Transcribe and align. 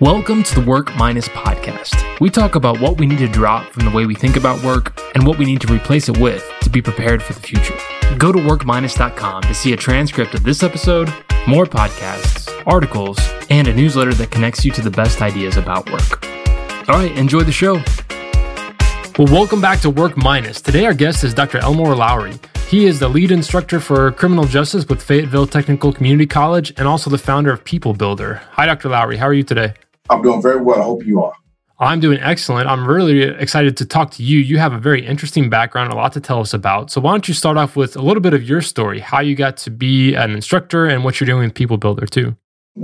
Welcome 0.00 0.42
to 0.42 0.54
the 0.54 0.60
Work 0.60 0.94
Minus 0.96 1.26
podcast. 1.28 2.20
We 2.20 2.28
talk 2.28 2.54
about 2.54 2.78
what 2.82 2.98
we 2.98 3.06
need 3.06 3.16
to 3.20 3.28
drop 3.28 3.72
from 3.72 3.86
the 3.86 3.90
way 3.90 4.04
we 4.04 4.14
think 4.14 4.36
about 4.36 4.62
work 4.62 5.00
and 5.14 5.26
what 5.26 5.38
we 5.38 5.46
need 5.46 5.62
to 5.62 5.72
replace 5.72 6.10
it 6.10 6.18
with 6.18 6.46
to 6.60 6.68
be 6.68 6.82
prepared 6.82 7.22
for 7.22 7.32
the 7.32 7.40
future. 7.40 7.74
Go 8.18 8.30
to 8.30 8.38
workminus.com 8.38 9.42
to 9.44 9.54
see 9.54 9.72
a 9.72 9.76
transcript 9.76 10.34
of 10.34 10.42
this 10.42 10.62
episode, 10.62 11.08
more 11.48 11.64
podcasts, 11.64 12.52
articles, 12.66 13.18
and 13.48 13.68
a 13.68 13.74
newsletter 13.74 14.12
that 14.12 14.30
connects 14.30 14.66
you 14.66 14.70
to 14.72 14.82
the 14.82 14.90
best 14.90 15.22
ideas 15.22 15.56
about 15.56 15.90
work. 15.90 16.26
All 16.90 16.98
right, 16.98 17.16
enjoy 17.16 17.40
the 17.40 17.50
show. 17.50 17.76
Well, 19.18 19.32
welcome 19.32 19.62
back 19.62 19.80
to 19.80 19.88
Work 19.88 20.18
Minus. 20.18 20.60
Today, 20.60 20.84
our 20.84 20.92
guest 20.92 21.24
is 21.24 21.32
Dr. 21.32 21.56
Elmore 21.56 21.94
Lowry. 21.94 22.38
He 22.68 22.84
is 22.84 22.98
the 22.98 23.08
lead 23.08 23.30
instructor 23.30 23.80
for 23.80 24.12
criminal 24.12 24.44
justice 24.44 24.86
with 24.86 25.02
Fayetteville 25.02 25.46
Technical 25.46 25.90
Community 25.90 26.26
College 26.26 26.74
and 26.76 26.86
also 26.86 27.08
the 27.08 27.16
founder 27.16 27.50
of 27.50 27.64
People 27.64 27.94
Builder. 27.94 28.42
Hi, 28.50 28.66
Dr. 28.66 28.90
Lowry. 28.90 29.16
How 29.16 29.26
are 29.26 29.32
you 29.32 29.44
today? 29.44 29.72
I'm 30.08 30.22
doing 30.22 30.42
very 30.42 30.60
well. 30.60 30.80
I 30.80 30.84
hope 30.84 31.04
you 31.04 31.22
are. 31.22 31.34
I'm 31.78 32.00
doing 32.00 32.18
excellent. 32.20 32.68
I'm 32.68 32.86
really 32.86 33.22
excited 33.22 33.76
to 33.76 33.84
talk 33.84 34.10
to 34.12 34.22
you. 34.22 34.38
You 34.38 34.58
have 34.58 34.72
a 34.72 34.78
very 34.78 35.04
interesting 35.04 35.50
background, 35.50 35.92
a 35.92 35.96
lot 35.96 36.12
to 36.14 36.20
tell 36.20 36.40
us 36.40 36.54
about. 36.54 36.90
So, 36.90 37.02
why 37.02 37.12
don't 37.12 37.28
you 37.28 37.34
start 37.34 37.58
off 37.58 37.76
with 37.76 37.96
a 37.96 38.02
little 38.02 38.22
bit 38.22 38.32
of 38.32 38.42
your 38.42 38.62
story, 38.62 38.98
how 38.98 39.20
you 39.20 39.34
got 39.34 39.58
to 39.58 39.70
be 39.70 40.14
an 40.14 40.30
instructor 40.30 40.86
and 40.86 41.04
what 41.04 41.20
you're 41.20 41.26
doing 41.26 41.44
with 41.44 41.54
People 41.54 41.76
Builder, 41.76 42.06
too? 42.06 42.34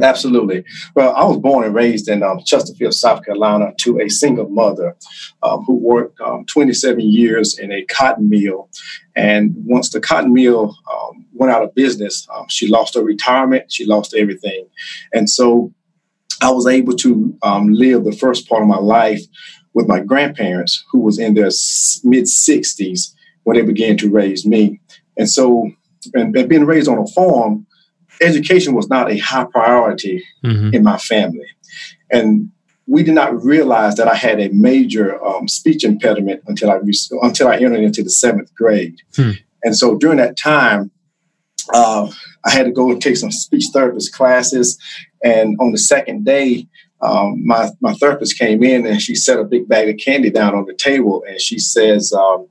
Absolutely. 0.01 0.65
Well, 0.95 1.15
I 1.15 1.25
was 1.25 1.39
born 1.39 1.65
and 1.65 1.75
raised 1.75 2.09
in 2.09 2.23
um, 2.23 2.41
Chesterfield, 2.45 2.95
South 2.95 3.25
Carolina, 3.25 3.73
to 3.79 4.01
a 4.01 4.09
single 4.09 4.49
mother 4.49 4.97
um, 5.43 5.65
who 5.65 5.75
worked 5.75 6.21
um, 6.21 6.47
27 6.47 7.01
years 7.01 7.59
in 7.59 7.71
a 7.73 7.85
cotton 7.85 8.29
mill. 8.29 8.71
And 9.15 9.55
once 9.57 9.91
the 9.91 10.01
cotton 10.01 10.33
mill 10.33 10.77
um, 10.91 11.27
went 11.35 11.53
out 11.53 11.63
of 11.63 11.75
business, 11.75 12.27
um, 12.35 12.47
she 12.49 12.69
lost 12.69 12.95
her 12.95 13.03
retirement, 13.03 13.71
she 13.71 13.85
lost 13.85 14.15
everything. 14.15 14.67
And 15.13 15.29
so 15.29 15.73
I 16.41 16.51
was 16.51 16.67
able 16.67 16.95
to 16.97 17.37
um, 17.43 17.73
live 17.73 18.05
the 18.05 18.13
first 18.13 18.49
part 18.49 18.63
of 18.63 18.69
my 18.69 18.79
life 18.79 19.21
with 19.75 19.89
my 19.89 20.01
grandparents, 20.01 20.85
who 20.91 21.01
was 21.01 21.19
in 21.19 21.35
their 21.35 21.51
mid 22.05 22.25
60s 22.25 23.15
when 23.45 23.57
they 23.57 23.63
began 23.63 23.97
to 23.99 24.11
raise 24.11 24.47
me. 24.47 24.81
And 25.17 25.29
so, 25.29 25.71
and, 26.15 26.37
and, 26.37 26.49
being 26.49 26.65
raised 26.65 26.89
on 26.89 26.99
a 26.99 27.07
farm, 27.09 27.67
education 28.21 28.75
was 28.75 28.89
not 28.89 29.11
a 29.11 29.19
high 29.19 29.45
priority 29.45 30.23
mm-hmm. 30.45 30.75
in 30.75 30.83
my 30.83 30.99
family. 30.99 31.47
And 32.11 32.51
we 32.87 33.03
did 33.03 33.15
not 33.15 33.43
realize 33.43 33.97
that 33.97 34.09
I 34.09 34.15
had 34.15 34.41
a 34.41 34.49
major 34.51 35.23
um, 35.25 35.49
speech 35.49 35.85
impediment 35.85 36.43
until 36.47 36.71
I 36.71 36.79
until 37.23 37.49
I 37.49 37.57
entered 37.57 37.81
into 37.81 38.03
the 38.03 38.11
seventh 38.11 38.55
grade. 38.55 39.01
Hmm. 39.17 39.33
And 39.65 39.77
so 39.77 39.97
during 39.97 40.19
that 40.19 40.37
time, 40.37 40.91
uh, 41.73 42.11
I 42.45 42.51
had 42.51 42.67
to 42.67 42.73
go 42.73 42.91
and 42.91 43.01
take 43.01 43.17
some 43.17 43.31
speech 43.31 43.67
therapist 43.73 44.13
classes. 44.13 44.79
And 45.25 45.57
on 45.61 45.73
the 45.73 45.79
second 45.79 46.25
day, 46.25 46.67
um, 47.01 47.45
my, 47.45 47.71
my 47.81 47.95
therapist 47.95 48.39
came 48.39 48.63
in 48.63 48.87
and 48.87 49.03
she 49.03 49.15
set 49.15 49.39
a 49.39 49.45
big 49.45 49.69
bag 49.69 49.89
of 49.89 49.97
candy 49.97 50.31
down 50.31 50.55
on 50.55 50.67
the 50.67 50.75
table. 50.75 51.25
And 51.29 51.41
she 51.41 51.59
says, 51.59 52.13
um, 52.13 52.49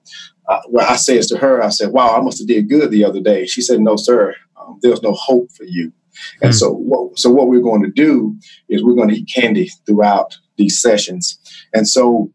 uh, 0.48 0.60
well, 0.68 0.90
I 0.90 0.98
says 0.98 1.28
to 1.28 1.38
her, 1.38 1.64
I 1.64 1.70
said, 1.70 1.92
wow, 1.92 2.18
I 2.18 2.22
must 2.22 2.40
have 2.40 2.48
did 2.48 2.70
good 2.70 2.92
the 2.92 3.06
other 3.06 3.22
day. 3.22 3.46
She 3.46 3.62
said, 3.62 3.80
no, 3.80 3.96
sir, 3.96 4.36
um, 4.60 4.80
there's 4.82 5.02
no 5.02 5.14
hope 5.14 5.52
for 5.52 5.64
you. 5.64 5.88
Mm-hmm. 5.88 6.46
And 6.46 6.54
hmm. 6.54 6.58
so 6.58 6.74
what, 6.74 7.18
so 7.20 7.30
what 7.30 7.48
we're 7.48 7.62
going 7.62 7.84
to 7.84 7.92
do 7.92 8.36
is 8.68 8.84
we're 8.84 8.96
going 8.96 9.10
to 9.10 9.16
eat 9.16 9.32
candy 9.34 9.70
throughout 9.86 10.38
these 10.58 10.82
sessions. 10.82 11.40
And 11.74 11.88
so 11.88 12.32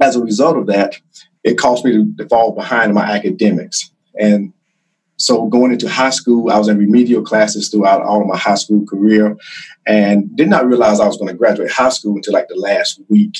as 0.00 0.16
a 0.16 0.22
result 0.22 0.56
of 0.56 0.66
that, 0.66 1.00
it 1.42 1.58
caused 1.58 1.84
me 1.84 1.92
to, 1.92 2.14
to 2.18 2.28
fall 2.28 2.52
behind 2.52 2.90
in 2.90 2.94
my 2.94 3.10
academics. 3.10 3.90
And 4.18 4.52
so 5.20 5.46
going 5.48 5.70
into 5.70 5.86
high 5.86 6.10
school, 6.10 6.50
I 6.50 6.56
was 6.56 6.68
in 6.68 6.78
remedial 6.78 7.20
classes 7.20 7.68
throughout 7.68 8.00
all 8.00 8.22
of 8.22 8.26
my 8.26 8.38
high 8.38 8.54
school 8.54 8.86
career, 8.86 9.36
and 9.86 10.34
did 10.34 10.48
not 10.48 10.66
realize 10.66 10.98
I 10.98 11.06
was 11.06 11.18
going 11.18 11.28
to 11.28 11.36
graduate 11.36 11.70
high 11.70 11.90
school 11.90 12.16
until 12.16 12.32
like 12.32 12.48
the 12.48 12.56
last 12.56 13.02
week. 13.10 13.36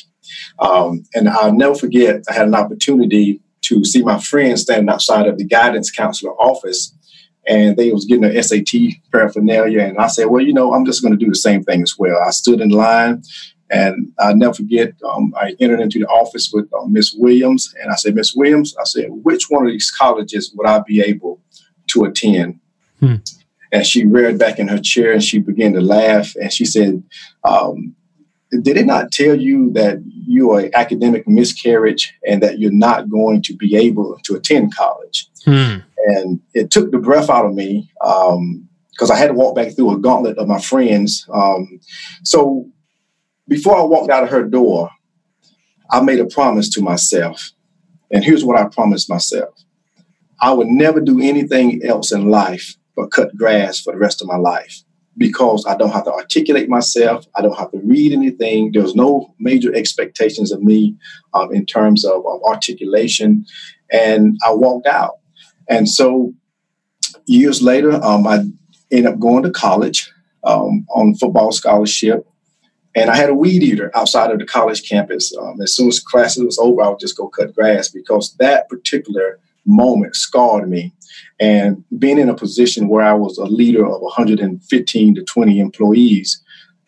Um, 0.58 1.04
and 1.14 1.26
I'll 1.30 1.54
never 1.54 1.74
forget, 1.74 2.22
I 2.28 2.34
had 2.34 2.48
an 2.48 2.54
opportunity 2.54 3.40
to 3.62 3.82
see 3.82 4.02
my 4.02 4.18
friends 4.20 4.60
standing 4.60 4.90
outside 4.90 5.26
of 5.26 5.38
the 5.38 5.44
guidance 5.44 5.90
counselor 5.90 6.32
office, 6.32 6.94
and 7.46 7.78
they 7.78 7.92
was 7.92 8.04
getting 8.04 8.22
their 8.22 8.42
SAT 8.42 8.72
paraphernalia, 9.10 9.80
and 9.80 9.96
I 9.96 10.08
said, 10.08 10.26
well, 10.26 10.44
you 10.44 10.52
know, 10.52 10.74
I'm 10.74 10.84
just 10.84 11.00
going 11.00 11.18
to 11.18 11.24
do 11.24 11.30
the 11.30 11.34
same 11.34 11.62
thing 11.62 11.80
as 11.80 11.94
well. 11.98 12.18
I 12.22 12.30
stood 12.30 12.60
in 12.60 12.68
line. 12.68 13.22
And 13.72 14.12
I'll 14.18 14.34
never 14.34 14.54
forget, 14.54 14.94
um, 15.08 15.32
I 15.36 15.54
entered 15.60 15.78
into 15.78 16.00
the 16.00 16.08
office 16.08 16.50
with 16.52 16.68
uh, 16.74 16.86
Miss 16.86 17.14
Williams, 17.16 17.72
and 17.80 17.92
I 17.92 17.94
said, 17.94 18.16
Miss 18.16 18.34
Williams, 18.34 18.74
I 18.76 18.82
said, 18.82 19.06
which 19.10 19.44
one 19.48 19.64
of 19.64 19.70
these 19.70 19.92
colleges 19.92 20.52
would 20.56 20.66
I 20.66 20.80
be 20.84 21.00
able 21.00 21.40
to 21.92 22.04
attend. 22.04 22.60
Hmm. 23.00 23.16
And 23.72 23.86
she 23.86 24.04
reared 24.04 24.38
back 24.38 24.58
in 24.58 24.68
her 24.68 24.80
chair 24.80 25.12
and 25.12 25.22
she 25.22 25.38
began 25.38 25.72
to 25.74 25.80
laugh. 25.80 26.34
And 26.36 26.52
she 26.52 26.64
said, 26.64 27.02
um, 27.44 27.94
Did 28.50 28.76
it 28.76 28.86
not 28.86 29.12
tell 29.12 29.34
you 29.34 29.72
that 29.72 29.98
you 30.04 30.50
are 30.52 30.60
an 30.60 30.70
academic 30.74 31.28
miscarriage 31.28 32.14
and 32.26 32.42
that 32.42 32.58
you're 32.58 32.72
not 32.72 33.08
going 33.08 33.42
to 33.42 33.56
be 33.56 33.76
able 33.76 34.18
to 34.24 34.34
attend 34.34 34.74
college? 34.74 35.28
Hmm. 35.44 35.76
And 36.06 36.40
it 36.54 36.70
took 36.70 36.90
the 36.90 36.98
breath 36.98 37.30
out 37.30 37.46
of 37.46 37.54
me 37.54 37.90
because 38.00 39.10
um, 39.10 39.12
I 39.12 39.16
had 39.16 39.28
to 39.28 39.34
walk 39.34 39.54
back 39.54 39.74
through 39.74 39.92
a 39.92 39.98
gauntlet 39.98 40.38
of 40.38 40.48
my 40.48 40.60
friends. 40.60 41.26
Um, 41.32 41.80
so 42.24 42.66
before 43.46 43.76
I 43.76 43.82
walked 43.82 44.10
out 44.10 44.24
of 44.24 44.30
her 44.30 44.44
door, 44.44 44.90
I 45.90 46.00
made 46.00 46.20
a 46.20 46.26
promise 46.26 46.70
to 46.70 46.82
myself. 46.82 47.52
And 48.10 48.24
here's 48.24 48.44
what 48.44 48.58
I 48.58 48.66
promised 48.68 49.08
myself 49.10 49.54
I 50.40 50.52
would 50.52 50.68
never 50.68 51.00
do 51.00 51.20
anything 51.20 51.82
else 51.84 52.12
in 52.12 52.30
life 52.30 52.76
but 52.96 53.10
cut 53.10 53.36
grass 53.36 53.80
for 53.80 53.92
the 53.92 53.98
rest 53.98 54.20
of 54.20 54.28
my 54.28 54.36
life 54.36 54.82
because 55.16 55.66
I 55.66 55.76
don't 55.76 55.90
have 55.90 56.04
to 56.04 56.12
articulate 56.12 56.68
myself. 56.68 57.26
I 57.34 57.42
don't 57.42 57.58
have 57.58 57.70
to 57.72 57.78
read 57.78 58.12
anything. 58.12 58.72
There's 58.72 58.94
no 58.94 59.34
major 59.38 59.74
expectations 59.74 60.52
of 60.52 60.62
me 60.62 60.96
um, 61.34 61.52
in 61.52 61.66
terms 61.66 62.04
of, 62.04 62.24
of, 62.26 62.42
articulation. 62.44 63.44
And 63.92 64.38
I 64.46 64.52
walked 64.52 64.86
out. 64.86 65.18
And 65.68 65.88
so 65.88 66.32
years 67.26 67.60
later, 67.60 67.92
um, 68.02 68.26
I 68.26 68.44
ended 68.90 69.12
up 69.12 69.18
going 69.18 69.42
to 69.42 69.50
college 69.50 70.10
um, 70.44 70.86
on 70.94 71.14
football 71.16 71.52
scholarship. 71.52 72.26
And 72.96 73.10
I 73.10 73.16
had 73.16 73.30
a 73.30 73.34
weed 73.34 73.62
eater 73.62 73.90
outside 73.94 74.30
of 74.30 74.38
the 74.38 74.46
college 74.46 74.88
campus. 74.88 75.36
Um, 75.36 75.60
as 75.60 75.76
soon 75.76 75.88
as 75.88 76.00
classes 76.00 76.42
was 76.42 76.58
over, 76.58 76.82
I 76.82 76.88
would 76.88 76.98
just 76.98 77.16
go 77.16 77.28
cut 77.28 77.54
grass 77.54 77.88
because 77.88 78.34
that 78.38 78.68
particular 78.68 79.38
moment 79.66 80.16
scarred 80.16 80.68
me. 80.68 80.92
And 81.38 81.84
being 81.98 82.18
in 82.18 82.28
a 82.28 82.34
position 82.34 82.88
where 82.88 83.04
I 83.04 83.14
was 83.14 83.38
a 83.38 83.44
leader 83.44 83.84
of 83.86 84.00
115 84.00 85.14
to 85.14 85.22
20 85.22 85.58
employees, 85.58 86.42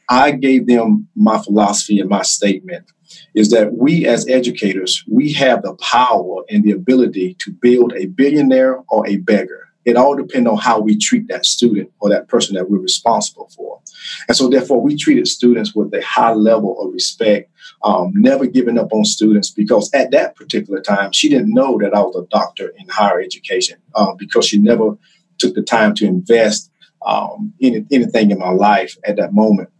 I 0.09 0.33
gave 0.33 0.67
them 0.67 1.09
my 1.15 1.39
philosophy 1.39 2.01
and 2.01 2.09
my 2.09 2.23
statement 2.23 2.91
is 3.35 3.51
that 3.51 3.75
we 3.75 4.07
as 4.07 4.29
educators, 4.29 5.05
we 5.09 5.33
have 5.33 5.63
the 5.63 5.75
power 5.77 6.45
and 6.51 6.65
the 6.65 6.73
ability 6.73 7.35
to 7.41 7.51
build 7.51 7.93
a 7.95 8.07
billionaire 8.07 8.83
or 8.91 9.07
a 9.07 9.17
beggar. 9.17 9.69
It 9.85 9.97
all 9.97 10.17
depends 10.17 10.49
on 10.49 10.59
how 10.59 10.81
we 10.81 10.97
treat 10.97 11.29
that 11.29 11.45
student 11.45 11.91
or 12.01 12.09
that 12.11 12.29
person 12.29 12.55
that 12.55 12.71
we're 12.71 12.79
responsible 12.79 13.51
for. 13.55 13.81
And 14.29 14.37
so, 14.37 14.49
therefore, 14.49 14.81
we 14.81 14.97
treated 14.97 15.27
students 15.29 15.75
with 15.75 15.93
a 15.95 16.03
high 16.03 16.33
level 16.33 16.81
of 16.81 16.93
respect, 16.93 17.51
um, 17.83 18.13
never 18.15 18.47
giving 18.47 18.79
up 18.79 18.93
on 18.93 19.05
students 19.05 19.51
because 19.51 19.91
at 19.93 20.11
that 20.13 20.37
particular 20.37 20.81
time, 20.81 21.13
she 21.13 21.29
didn't 21.29 21.53
know 21.53 21.79
that 21.79 21.95
I 21.95 22.01
was 22.01 22.17
a 22.17 22.27
doctor 22.31 22.73
in 22.79 22.89
higher 22.89 23.21
education 23.21 23.79
um, 23.95 24.17
because 24.17 24.47
she 24.47 24.59
never 24.59 24.97
took 25.39 25.55
the 25.55 25.63
time 25.63 25.95
to 25.97 26.07
invest 26.07 26.71
um, 27.05 27.53
in 27.59 27.87
anything 27.91 28.31
in 28.31 28.39
my 28.39 28.51
life 28.51 28.97
at 29.05 29.17
that 29.17 29.33
moment. 29.33 29.71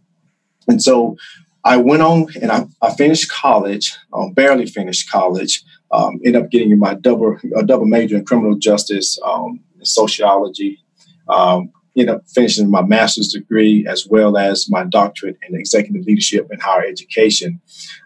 And 0.67 0.81
so, 0.81 1.15
I 1.65 1.77
went 1.77 2.01
on 2.01 2.27
and 2.41 2.51
I, 2.51 2.65
I 2.81 2.93
finished 2.93 3.31
college, 3.31 3.95
um, 4.11 4.33
barely 4.33 4.65
finished 4.65 5.09
college, 5.09 5.63
um, 5.91 6.19
ended 6.25 6.43
up 6.43 6.51
getting 6.51 6.77
my 6.77 6.93
double, 6.95 7.37
a 7.55 7.63
double 7.63 7.85
major 7.85 8.17
in 8.17 8.25
criminal 8.25 8.57
justice, 8.57 9.17
um, 9.23 9.61
sociology. 9.85 10.79
Um, 11.27 11.71
ended 11.95 12.15
up 12.15 12.23
finishing 12.27 12.69
my 12.69 12.81
master's 12.81 13.31
degree 13.31 13.85
as 13.87 14.07
well 14.07 14.37
as 14.37 14.69
my 14.69 14.83
doctorate 14.83 15.37
in 15.47 15.55
executive 15.55 16.05
leadership 16.05 16.47
and 16.49 16.61
higher 16.61 16.85
education. 16.85 17.61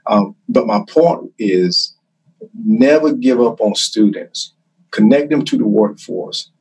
Um, 0.07 0.35
but 0.49 0.67
my 0.67 0.83
point 0.87 1.31
is 1.39 1.95
never 2.53 3.13
give 3.13 3.39
up 3.39 3.61
on 3.61 3.75
students, 3.75 4.53
connect 4.91 5.29
them 5.29 5.45
to 5.45 5.57
the 5.57 5.67
workforce. 5.67 6.51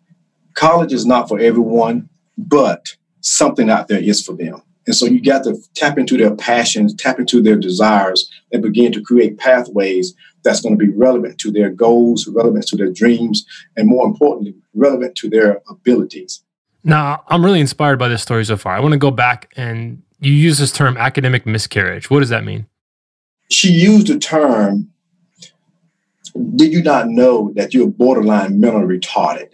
College 0.54 0.92
is 0.92 1.04
not 1.04 1.28
for 1.28 1.38
everyone, 1.38 2.08
but 2.38 2.86
something 3.20 3.68
out 3.70 3.88
there 3.88 4.00
is 4.00 4.24
for 4.24 4.34
them. 4.34 4.62
And 4.86 4.94
so 4.94 5.04
you 5.06 5.20
got 5.20 5.42
to 5.44 5.56
tap 5.74 5.98
into 5.98 6.16
their 6.16 6.34
passions, 6.34 6.94
tap 6.94 7.18
into 7.18 7.42
their 7.42 7.56
desires, 7.56 8.30
and 8.52 8.62
begin 8.62 8.92
to 8.92 9.02
create 9.02 9.36
pathways 9.36 10.14
that's 10.46 10.60
going 10.60 10.78
to 10.78 10.82
be 10.82 10.92
relevant 10.92 11.38
to 11.38 11.50
their 11.50 11.70
goals, 11.70 12.26
relevant 12.28 12.66
to 12.68 12.76
their 12.76 12.90
dreams, 12.90 13.44
and 13.76 13.88
more 13.88 14.06
importantly, 14.06 14.54
relevant 14.74 15.16
to 15.16 15.28
their 15.28 15.60
abilities. 15.68 16.42
Now, 16.84 17.24
I'm 17.26 17.44
really 17.44 17.60
inspired 17.60 17.98
by 17.98 18.08
this 18.08 18.22
story 18.22 18.44
so 18.44 18.56
far. 18.56 18.76
I 18.76 18.80
want 18.80 18.92
to 18.92 18.98
go 18.98 19.10
back 19.10 19.52
and 19.56 20.02
you 20.20 20.32
use 20.32 20.58
this 20.58 20.72
term 20.72 20.96
academic 20.96 21.44
miscarriage. 21.44 22.10
What 22.10 22.20
does 22.20 22.28
that 22.28 22.44
mean? 22.44 22.66
She 23.50 23.70
used 23.70 24.06
the 24.06 24.18
term, 24.18 24.90
did 26.54 26.72
you 26.72 26.82
not 26.82 27.08
know 27.08 27.52
that 27.56 27.74
you're 27.74 27.88
borderline 27.88 28.60
mentally 28.60 28.98
retarded? 28.98 29.50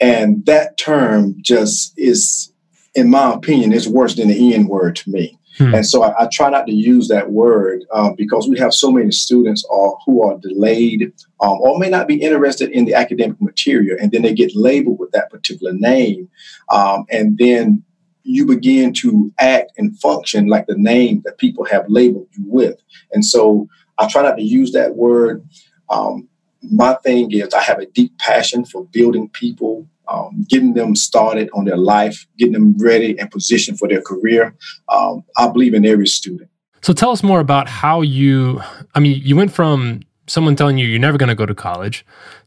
And 0.00 0.44
that 0.46 0.78
term 0.78 1.36
just 1.42 1.92
is, 1.98 2.52
in 2.94 3.10
my 3.10 3.34
opinion, 3.34 3.72
is 3.72 3.86
worse 3.86 4.16
than 4.16 4.28
the 4.28 4.54
N 4.54 4.68
word 4.68 4.96
to 4.96 5.10
me. 5.10 5.38
Hmm. 5.58 5.74
And 5.74 5.86
so 5.86 6.02
I, 6.02 6.24
I, 6.24 6.28
try 6.32 6.48
not 6.48 6.66
to 6.66 6.72
use 6.72 7.08
that 7.08 7.30
word 7.30 7.84
um, 7.92 8.14
because 8.16 8.48
we 8.48 8.58
have 8.58 8.72
so 8.72 8.90
many 8.90 9.10
students 9.10 9.64
are, 9.70 9.94
who 10.06 10.22
are 10.22 10.38
delayed 10.38 11.12
um, 11.40 11.58
or 11.60 11.78
may 11.78 11.90
not 11.90 12.08
be 12.08 12.22
interested 12.22 12.70
in 12.70 12.86
the 12.86 12.94
academic 12.94 13.40
material, 13.40 13.98
and 14.00 14.10
then 14.12 14.22
they 14.22 14.32
get 14.32 14.54
labeled 14.54 14.98
with 14.98 15.10
that 15.12 15.30
particular 15.30 15.72
name. 15.74 16.28
Um, 16.70 17.04
and 17.10 17.36
then 17.38 17.82
you 18.24 18.46
begin 18.46 18.92
to 18.94 19.32
act 19.38 19.72
and 19.76 19.98
function 19.98 20.46
like 20.46 20.66
the 20.66 20.76
name 20.76 21.22
that 21.24 21.38
people 21.38 21.64
have 21.64 21.84
labeled 21.88 22.28
you 22.32 22.44
with. 22.46 22.80
And 23.12 23.24
so 23.24 23.68
I 23.98 24.08
try 24.08 24.22
not 24.22 24.36
to 24.36 24.42
use 24.42 24.72
that 24.72 24.96
word. 24.96 25.46
Um, 25.90 26.28
my 26.62 26.94
thing 27.02 27.32
is, 27.32 27.52
I 27.52 27.62
have 27.62 27.80
a 27.80 27.86
deep 27.86 28.16
passion 28.18 28.64
for 28.64 28.84
building 28.86 29.28
people 29.28 29.86
um, 30.08 30.44
getting 30.48 30.74
them 30.74 30.94
started 30.94 31.48
on 31.54 31.64
their 31.64 31.76
life, 31.76 32.26
getting 32.38 32.52
them 32.52 32.76
ready 32.78 33.18
and 33.18 33.30
positioned 33.30 33.78
for 33.78 33.88
their 33.88 34.02
career. 34.02 34.54
Um, 34.88 35.24
I 35.36 35.48
believe 35.48 35.74
in 35.74 35.86
every 35.86 36.06
student. 36.06 36.50
So 36.82 36.92
tell 36.92 37.10
us 37.10 37.22
more 37.22 37.40
about 37.40 37.68
how 37.68 38.00
you, 38.00 38.60
I 38.94 39.00
mean, 39.00 39.20
you 39.22 39.36
went 39.36 39.52
from 39.52 40.00
someone 40.26 40.56
telling 40.56 40.78
you 40.78 40.86
you're 40.86 40.98
never 40.98 41.18
going 41.18 41.28
to 41.28 41.34
go 41.34 41.46
to 41.46 41.54
college 41.54 42.04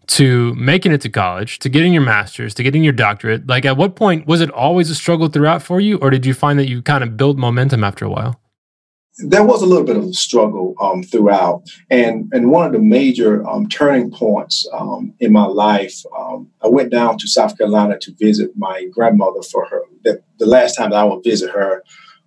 to 0.08 0.54
making 0.56 0.92
it 0.92 1.02
to 1.02 1.10
college, 1.10 1.60
to 1.60 1.70
getting 1.70 1.94
your 1.94 2.02
master's, 2.02 2.54
to 2.56 2.64
getting 2.64 2.84
your 2.84 2.94
doctorate. 2.94 3.48
Like, 3.48 3.66
at 3.66 3.78
what 3.78 3.96
point 3.96 4.28
was 4.28 4.42
it 4.42 4.52
always 4.52 4.90
a 4.90 4.96
struggle 4.96 5.30
throughout 5.30 5.64
for 5.64 5.80
you, 5.80 5.98
or 5.98 6.10
did 6.10 6.26
you 6.26 6.34
find 6.34 6.60
that 6.60 6.70
you 6.70 6.82
kind 6.82 7.04
of 7.04 7.18
build 7.18 7.40
momentum 7.40 7.84
after 7.84 8.06
a 8.06 8.10
while? 8.10 8.40
There 9.18 9.46
was 9.46 9.62
a 9.62 9.66
little 9.66 9.86
bit 9.86 9.96
of 9.96 10.14
struggle 10.14 10.76
um, 10.82 11.02
throughout, 11.02 11.64
and 11.90 12.30
and 12.34 12.52
one 12.52 12.66
of 12.66 12.74
the 12.74 12.80
major 12.80 13.48
um, 13.48 13.68
turning 13.70 14.12
points 14.12 14.68
um, 14.74 15.14
in 15.20 15.32
my 15.32 15.46
life, 15.46 16.04
um, 16.18 16.50
I 16.62 16.68
went 16.68 16.92
down 16.92 17.18
to 17.20 17.28
South 17.28 17.58
Carolina 17.58 17.98
to 18.00 18.14
visit 18.20 18.52
my 18.58 18.88
grandmother 18.92 19.42
for 19.42 19.66
her 19.68 19.82
the, 20.04 20.22
the 20.40 20.46
last 20.46 20.76
time 20.76 20.90
that 20.90 20.98
I 20.98 21.04
would 21.06 21.24
visit 21.24 21.50
her 21.52 21.84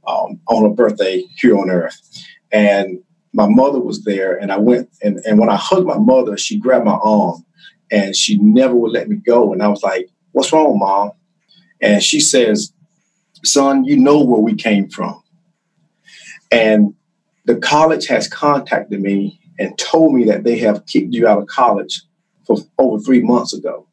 um, 0.07 0.41
on 0.49 0.63
her 0.63 0.75
birthday 0.75 1.25
here 1.37 1.59
on 1.59 1.69
Earth, 1.71 2.01
and 2.53 3.01
my 3.35 3.47
mother 3.47 3.81
was 3.81 4.05
there, 4.05 4.37
and 4.37 4.51
I 4.51 4.57
went 4.57 4.89
and 5.03 5.19
and 5.27 5.39
when 5.39 5.51
I 5.51 5.57
hugged 5.57 5.87
my 5.87 5.99
mother, 5.99 6.39
she 6.39 6.59
grabbed 6.59 6.87
my 6.87 6.99
arm, 7.03 7.45
and 7.91 8.17
she 8.17 8.39
never 8.39 8.75
would 8.75 8.93
let 8.93 9.11
me 9.11 9.17
go, 9.17 9.53
and 9.53 9.63
I 9.63 9.69
was 9.69 9.83
like, 9.83 10.09
"What's 10.33 10.53
wrong, 10.53 10.79
mom?" 10.79 11.11
And 11.83 12.03
she 12.03 12.19
says, 12.19 12.73
"Son, 13.45 13.85
you 13.85 13.99
know 13.99 14.25
where 14.25 14.41
we 14.41 14.55
came 14.55 14.89
from." 14.89 15.23
And 16.51 16.95
the 17.45 17.57
college 17.57 18.07
has 18.07 18.29
contacted 18.29 19.01
me 19.01 19.41
and 19.59 19.77
told 19.79 20.15
me 20.15 20.25
that 20.25 20.45
they 20.45 20.59
have 20.59 20.87
kicked 20.87 21.13
you 21.13 21.27
out 21.27 21.39
of 21.39 21.47
college 21.47 22.03
for 22.47 22.57
over 22.79 22.99
three 22.99 23.23
months 23.23 23.53
ago. 23.53 23.87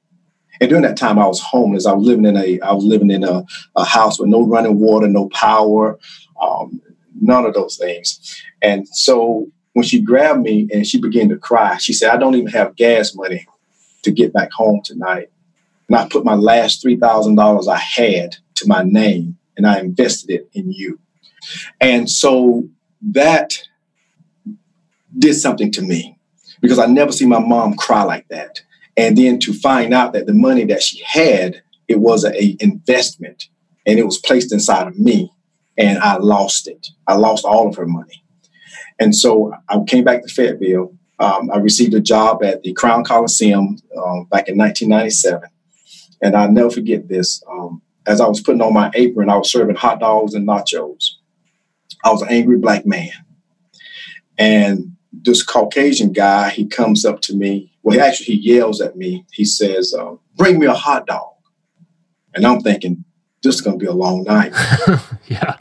And 0.61 0.69
during 0.69 0.83
that 0.83 0.97
time, 0.97 1.19
I 1.19 1.27
was 1.27 1.41
homeless. 1.41 1.85
I 1.85 1.93
was 1.93 2.05
living 2.05 2.25
in 2.25 2.37
a 2.37 2.59
I 2.61 2.71
was 2.71 2.85
living 2.85 3.11
in 3.11 3.23
a, 3.23 3.43
a 3.75 3.83
house 3.83 4.19
with 4.19 4.29
no 4.29 4.45
running 4.45 4.79
water, 4.79 5.07
no 5.07 5.27
power, 5.29 5.99
um, 6.41 6.81
none 7.19 7.45
of 7.45 7.53
those 7.53 7.77
things. 7.77 8.41
And 8.61 8.87
so 8.87 9.47
when 9.73 9.83
she 9.83 9.99
grabbed 9.99 10.41
me 10.41 10.69
and 10.71 10.87
she 10.87 10.99
began 10.99 11.27
to 11.29 11.37
cry, 11.37 11.77
she 11.77 11.91
said, 11.91 12.09
"I 12.09 12.17
don't 12.17 12.35
even 12.35 12.51
have 12.51 12.77
gas 12.77 13.13
money 13.15 13.45
to 14.03 14.11
get 14.11 14.31
back 14.31 14.51
home 14.53 14.81
tonight." 14.83 15.29
And 15.89 15.97
I 15.97 16.07
put 16.07 16.23
my 16.23 16.35
last 16.35 16.81
three 16.81 16.95
thousand 16.95 17.35
dollars 17.35 17.67
I 17.67 17.77
had 17.77 18.37
to 18.55 18.67
my 18.67 18.83
name, 18.83 19.37
and 19.57 19.67
I 19.67 19.79
invested 19.79 20.29
it 20.29 20.49
in 20.53 20.71
you. 20.71 20.99
And 21.79 22.09
so 22.09 22.67
that 23.11 23.53
did 25.17 25.35
something 25.35 25.71
to 25.73 25.81
me 25.81 26.17
because 26.61 26.79
I 26.79 26.85
never 26.85 27.11
see 27.11 27.25
my 27.25 27.39
mom 27.39 27.75
cry 27.75 28.03
like 28.03 28.27
that. 28.29 28.61
And 28.97 29.17
then 29.17 29.39
to 29.39 29.53
find 29.53 29.93
out 29.93 30.13
that 30.13 30.25
the 30.25 30.33
money 30.33 30.65
that 30.65 30.81
she 30.81 31.03
had, 31.05 31.61
it 31.87 31.99
was 31.99 32.25
a 32.25 32.57
investment 32.59 33.49
and 33.85 33.99
it 33.99 34.05
was 34.05 34.17
placed 34.17 34.51
inside 34.53 34.87
of 34.87 34.97
me 34.97 35.31
and 35.77 35.99
I 35.99 36.17
lost 36.17 36.67
it. 36.67 36.87
I 37.07 37.15
lost 37.15 37.45
all 37.45 37.67
of 37.67 37.75
her 37.75 37.85
money. 37.85 38.23
And 38.99 39.15
so 39.15 39.53
I 39.67 39.79
came 39.85 40.03
back 40.03 40.23
to 40.23 40.33
Fayetteville. 40.33 40.95
Um, 41.19 41.49
I 41.51 41.57
received 41.57 41.93
a 41.93 41.99
job 41.99 42.43
at 42.43 42.63
the 42.63 42.73
Crown 42.73 43.03
Coliseum 43.03 43.77
um, 43.97 44.25
back 44.25 44.47
in 44.47 44.57
1997. 44.57 45.49
And 46.21 46.35
I'll 46.35 46.51
never 46.51 46.69
forget 46.69 47.07
this. 47.07 47.43
Um, 47.49 47.81
as 48.07 48.21
I 48.21 48.27
was 48.27 48.41
putting 48.41 48.61
on 48.61 48.73
my 48.73 48.91
apron, 48.95 49.29
I 49.29 49.37
was 49.37 49.51
serving 49.51 49.75
hot 49.75 49.99
dogs 49.99 50.33
and 50.33 50.47
nachos. 50.47 51.15
I 52.03 52.11
was 52.11 52.21
an 52.21 52.29
angry 52.29 52.57
black 52.57 52.85
man. 52.85 53.11
And 54.37 54.95
this 55.11 55.43
Caucasian 55.43 56.11
guy, 56.11 56.49
he 56.49 56.65
comes 56.67 57.05
up 57.05 57.21
to 57.21 57.35
me. 57.35 57.71
Well, 57.83 57.99
actually, 58.01 58.37
he 58.37 58.53
yells 58.55 58.81
at 58.81 58.95
me. 58.95 59.25
He 59.31 59.45
says, 59.45 59.93
uh, 59.97 60.15
Bring 60.35 60.59
me 60.59 60.65
a 60.65 60.73
hot 60.73 61.07
dog. 61.07 61.33
And 62.33 62.45
I'm 62.45 62.59
thinking, 62.59 63.05
this 63.41 63.55
is 63.55 63.61
going 63.61 63.79
to 63.79 63.83
be 63.83 63.89
a 63.89 63.93
long 63.93 64.23
night. 64.23 64.51
yeah. 65.27 65.55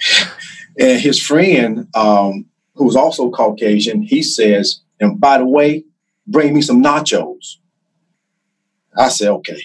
And 0.78 1.00
his 1.00 1.22
friend, 1.22 1.86
um, 1.94 2.46
who 2.74 2.84
was 2.84 2.96
also 2.96 3.30
Caucasian, 3.30 4.02
he 4.02 4.22
says, 4.22 4.80
And 5.00 5.20
by 5.20 5.38
the 5.38 5.46
way, 5.46 5.84
bring 6.26 6.52
me 6.52 6.62
some 6.62 6.82
nachos. 6.82 7.56
I 8.96 9.08
said, 9.08 9.28
Okay. 9.28 9.62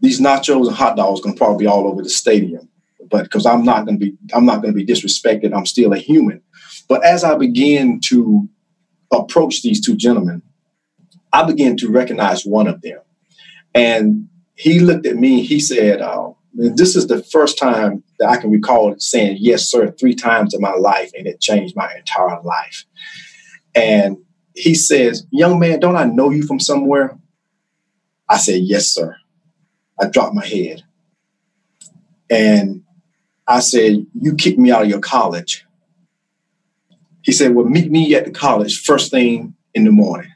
These 0.00 0.20
nachos 0.20 0.66
and 0.68 0.76
hot 0.76 0.96
dogs 0.96 1.20
going 1.20 1.34
to 1.34 1.38
probably 1.38 1.64
be 1.64 1.66
all 1.66 1.86
over 1.86 2.02
the 2.02 2.10
stadium 2.10 2.68
but 3.10 3.24
because 3.24 3.46
I'm 3.46 3.64
not 3.64 3.86
going 3.86 3.98
to 3.98 4.06
be 4.06 4.16
I'm 4.32 4.46
not 4.46 4.62
going 4.62 4.74
to 4.74 4.76
be 4.76 4.86
disrespected. 4.86 5.54
I'm 5.54 5.66
still 5.66 5.92
a 5.92 5.98
human. 5.98 6.42
But 6.88 7.04
as 7.04 7.24
I 7.24 7.36
began 7.36 8.00
to 8.06 8.48
approach 9.12 9.62
these 9.62 9.84
two 9.84 9.96
gentlemen, 9.96 10.42
I 11.32 11.44
began 11.44 11.76
to 11.78 11.90
recognize 11.90 12.44
one 12.44 12.66
of 12.66 12.82
them, 12.82 13.00
and 13.74 14.28
he 14.54 14.80
looked 14.80 15.06
at 15.06 15.16
me. 15.16 15.42
He 15.42 15.60
said, 15.60 16.00
uh, 16.00 16.32
"This 16.52 16.96
is 16.96 17.06
the 17.06 17.22
first 17.22 17.58
time 17.58 18.02
that 18.18 18.28
I 18.28 18.36
can 18.36 18.50
recall 18.50 18.94
saying 18.98 19.38
yes, 19.40 19.70
sir, 19.70 19.90
three 19.92 20.14
times 20.14 20.54
in 20.54 20.60
my 20.60 20.74
life, 20.74 21.10
and 21.16 21.26
it 21.26 21.40
changed 21.40 21.76
my 21.76 21.92
entire 21.96 22.40
life." 22.42 22.84
And 23.74 24.18
he 24.54 24.74
says, 24.74 25.26
"Young 25.30 25.58
man, 25.58 25.80
don't 25.80 25.96
I 25.96 26.04
know 26.04 26.30
you 26.30 26.42
from 26.42 26.60
somewhere?" 26.60 27.18
I 28.28 28.38
said, 28.38 28.62
"Yes, 28.62 28.88
sir." 28.88 29.16
I 30.00 30.08
dropped 30.08 30.34
my 30.34 30.46
head. 30.46 30.82
And 32.30 32.83
I 33.46 33.60
said, 33.60 34.06
You 34.18 34.34
kicked 34.34 34.58
me 34.58 34.70
out 34.70 34.82
of 34.82 34.88
your 34.88 35.00
college. 35.00 35.66
He 37.22 37.32
said, 37.32 37.54
Well, 37.54 37.66
meet 37.66 37.90
me 37.90 38.14
at 38.14 38.24
the 38.24 38.30
college 38.30 38.82
first 38.82 39.10
thing 39.10 39.54
in 39.74 39.84
the 39.84 39.90
morning. 39.90 40.32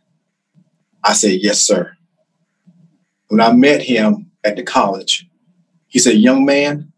I 1.04 1.12
said, 1.12 1.40
Yes, 1.40 1.60
sir. 1.60 1.96
When 3.28 3.40
I 3.40 3.52
met 3.52 3.82
him 3.82 4.30
at 4.42 4.56
the 4.56 4.62
college, 4.62 5.28
he 5.86 5.98
said, 5.98 6.16
Young 6.16 6.44
man, 6.44 6.92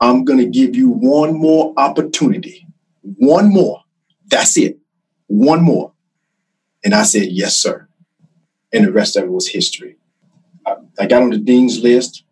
I'm 0.00 0.24
going 0.24 0.38
to 0.38 0.46
give 0.46 0.74
you 0.74 0.90
one 0.90 1.34
more 1.34 1.72
opportunity. 1.76 2.66
One 3.02 3.52
more. 3.52 3.82
That's 4.26 4.56
it. 4.56 4.78
One 5.26 5.62
more. 5.62 5.92
And 6.84 6.94
I 6.94 7.04
said, 7.04 7.28
Yes, 7.30 7.56
sir. 7.56 7.88
And 8.72 8.86
the 8.86 8.92
rest 8.92 9.16
of 9.16 9.24
it 9.24 9.30
was 9.30 9.48
history. 9.48 9.96
I, 10.66 10.76
I 10.98 11.06
got 11.06 11.22
on 11.22 11.30
the 11.30 11.38
dean's 11.38 11.80
list. 11.80 12.24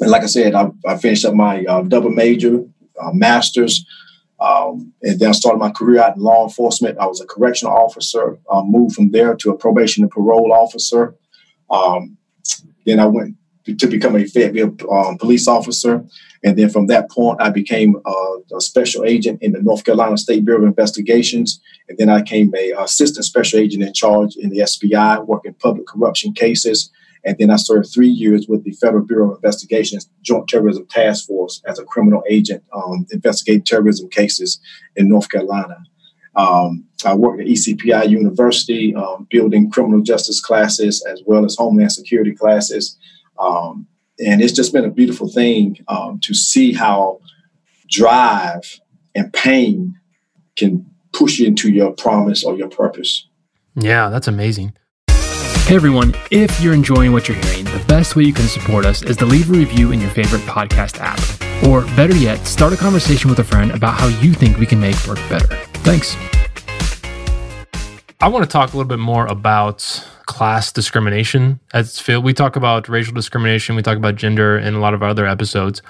And 0.00 0.10
like 0.10 0.22
I 0.22 0.26
said, 0.26 0.54
I, 0.54 0.70
I 0.86 0.96
finished 0.96 1.24
up 1.24 1.34
my 1.34 1.64
uh, 1.64 1.82
double 1.82 2.10
major, 2.10 2.64
uh, 3.00 3.12
master's, 3.12 3.84
um, 4.40 4.92
and 5.02 5.18
then 5.18 5.30
I 5.30 5.32
started 5.32 5.58
my 5.58 5.70
career 5.70 6.00
out 6.00 6.16
in 6.16 6.22
law 6.22 6.44
enforcement. 6.44 6.98
I 6.98 7.06
was 7.06 7.20
a 7.20 7.26
correctional 7.26 7.76
officer, 7.76 8.38
uh, 8.50 8.62
moved 8.62 8.94
from 8.94 9.10
there 9.10 9.34
to 9.34 9.50
a 9.50 9.56
probation 9.56 10.04
and 10.04 10.10
parole 10.10 10.52
officer. 10.52 11.16
Um, 11.70 12.16
then 12.86 13.00
I 13.00 13.06
went 13.06 13.34
to, 13.66 13.74
to 13.74 13.86
become 13.88 14.16
a 14.16 14.24
Fayetteville 14.24 14.76
um, 14.90 15.18
police 15.18 15.48
officer. 15.48 16.04
And 16.44 16.56
then 16.56 16.70
from 16.70 16.86
that 16.86 17.10
point, 17.10 17.42
I 17.42 17.50
became 17.50 17.96
a 18.06 18.60
special 18.60 19.04
agent 19.04 19.42
in 19.42 19.52
the 19.52 19.60
North 19.60 19.84
Carolina 19.84 20.16
State 20.16 20.44
Bureau 20.44 20.62
of 20.62 20.68
Investigations. 20.68 21.60
And 21.88 21.98
then 21.98 22.08
I 22.08 22.22
became 22.22 22.52
a 22.56 22.72
assistant 22.78 23.24
special 23.24 23.58
agent 23.58 23.82
in 23.82 23.92
charge 23.92 24.36
in 24.36 24.50
the 24.50 24.58
SBI, 24.58 25.26
working 25.26 25.54
public 25.54 25.86
corruption 25.88 26.32
cases. 26.32 26.90
And 27.24 27.36
then 27.38 27.50
I 27.50 27.56
served 27.56 27.88
three 27.92 28.08
years 28.08 28.46
with 28.48 28.64
the 28.64 28.72
Federal 28.72 29.04
Bureau 29.04 29.30
of 29.30 29.36
Investigation's 29.36 30.08
Joint 30.22 30.48
Terrorism 30.48 30.86
Task 30.86 31.26
Force 31.26 31.62
as 31.66 31.78
a 31.78 31.84
criminal 31.84 32.22
agent 32.28 32.62
um, 32.72 33.06
investigating 33.10 33.64
terrorism 33.64 34.08
cases 34.08 34.60
in 34.96 35.08
North 35.08 35.28
Carolina. 35.28 35.78
Um, 36.36 36.84
I 37.04 37.14
worked 37.14 37.40
at 37.40 37.48
ECPI 37.48 38.08
University, 38.08 38.94
um, 38.94 39.26
building 39.30 39.70
criminal 39.70 40.00
justice 40.00 40.40
classes 40.40 41.04
as 41.10 41.22
well 41.26 41.44
as 41.44 41.56
homeland 41.56 41.92
security 41.92 42.32
classes. 42.32 42.96
Um, 43.38 43.86
and 44.24 44.40
it's 44.40 44.52
just 44.52 44.72
been 44.72 44.84
a 44.84 44.90
beautiful 44.90 45.28
thing 45.28 45.84
um, 45.88 46.20
to 46.22 46.34
see 46.34 46.72
how 46.72 47.20
drive 47.88 48.80
and 49.14 49.32
pain 49.32 49.94
can 50.56 50.86
push 51.12 51.38
you 51.38 51.46
into 51.46 51.70
your 51.70 51.92
promise 51.92 52.44
or 52.44 52.56
your 52.56 52.68
purpose. 52.68 53.26
Yeah, 53.74 54.08
that's 54.08 54.28
amazing. 54.28 54.74
Hey 55.68 55.74
everyone, 55.74 56.14
if 56.30 56.62
you're 56.62 56.72
enjoying 56.72 57.12
what 57.12 57.28
you're 57.28 57.36
hearing, 57.36 57.66
the 57.66 57.84
best 57.86 58.16
way 58.16 58.22
you 58.22 58.32
can 58.32 58.48
support 58.48 58.86
us 58.86 59.02
is 59.02 59.18
to 59.18 59.26
leave 59.26 59.50
a 59.50 59.52
review 59.52 59.92
in 59.92 60.00
your 60.00 60.08
favorite 60.08 60.40
podcast 60.44 60.98
app. 60.98 61.20
Or 61.62 61.82
better 61.94 62.16
yet, 62.16 62.46
start 62.46 62.72
a 62.72 62.76
conversation 62.78 63.28
with 63.28 63.38
a 63.40 63.44
friend 63.44 63.72
about 63.72 64.00
how 64.00 64.06
you 64.06 64.32
think 64.32 64.56
we 64.56 64.64
can 64.64 64.80
make 64.80 64.96
work 65.06 65.18
better. 65.28 65.46
Thanks. 65.84 66.16
I 68.18 68.28
want 68.28 68.44
to 68.44 68.50
talk 68.50 68.72
a 68.72 68.78
little 68.78 68.88
bit 68.88 68.98
more 68.98 69.26
about 69.26 70.08
class 70.24 70.72
discrimination 70.72 71.60
as 71.74 71.98
field. 71.98 72.24
We 72.24 72.32
talk 72.32 72.56
about 72.56 72.88
racial 72.88 73.12
discrimination, 73.12 73.76
we 73.76 73.82
talk 73.82 73.98
about 73.98 74.16
gender 74.16 74.58
in 74.58 74.72
a 74.72 74.80
lot 74.80 74.94
of 74.94 75.02
our 75.02 75.10
other 75.10 75.26
episodes, 75.26 75.82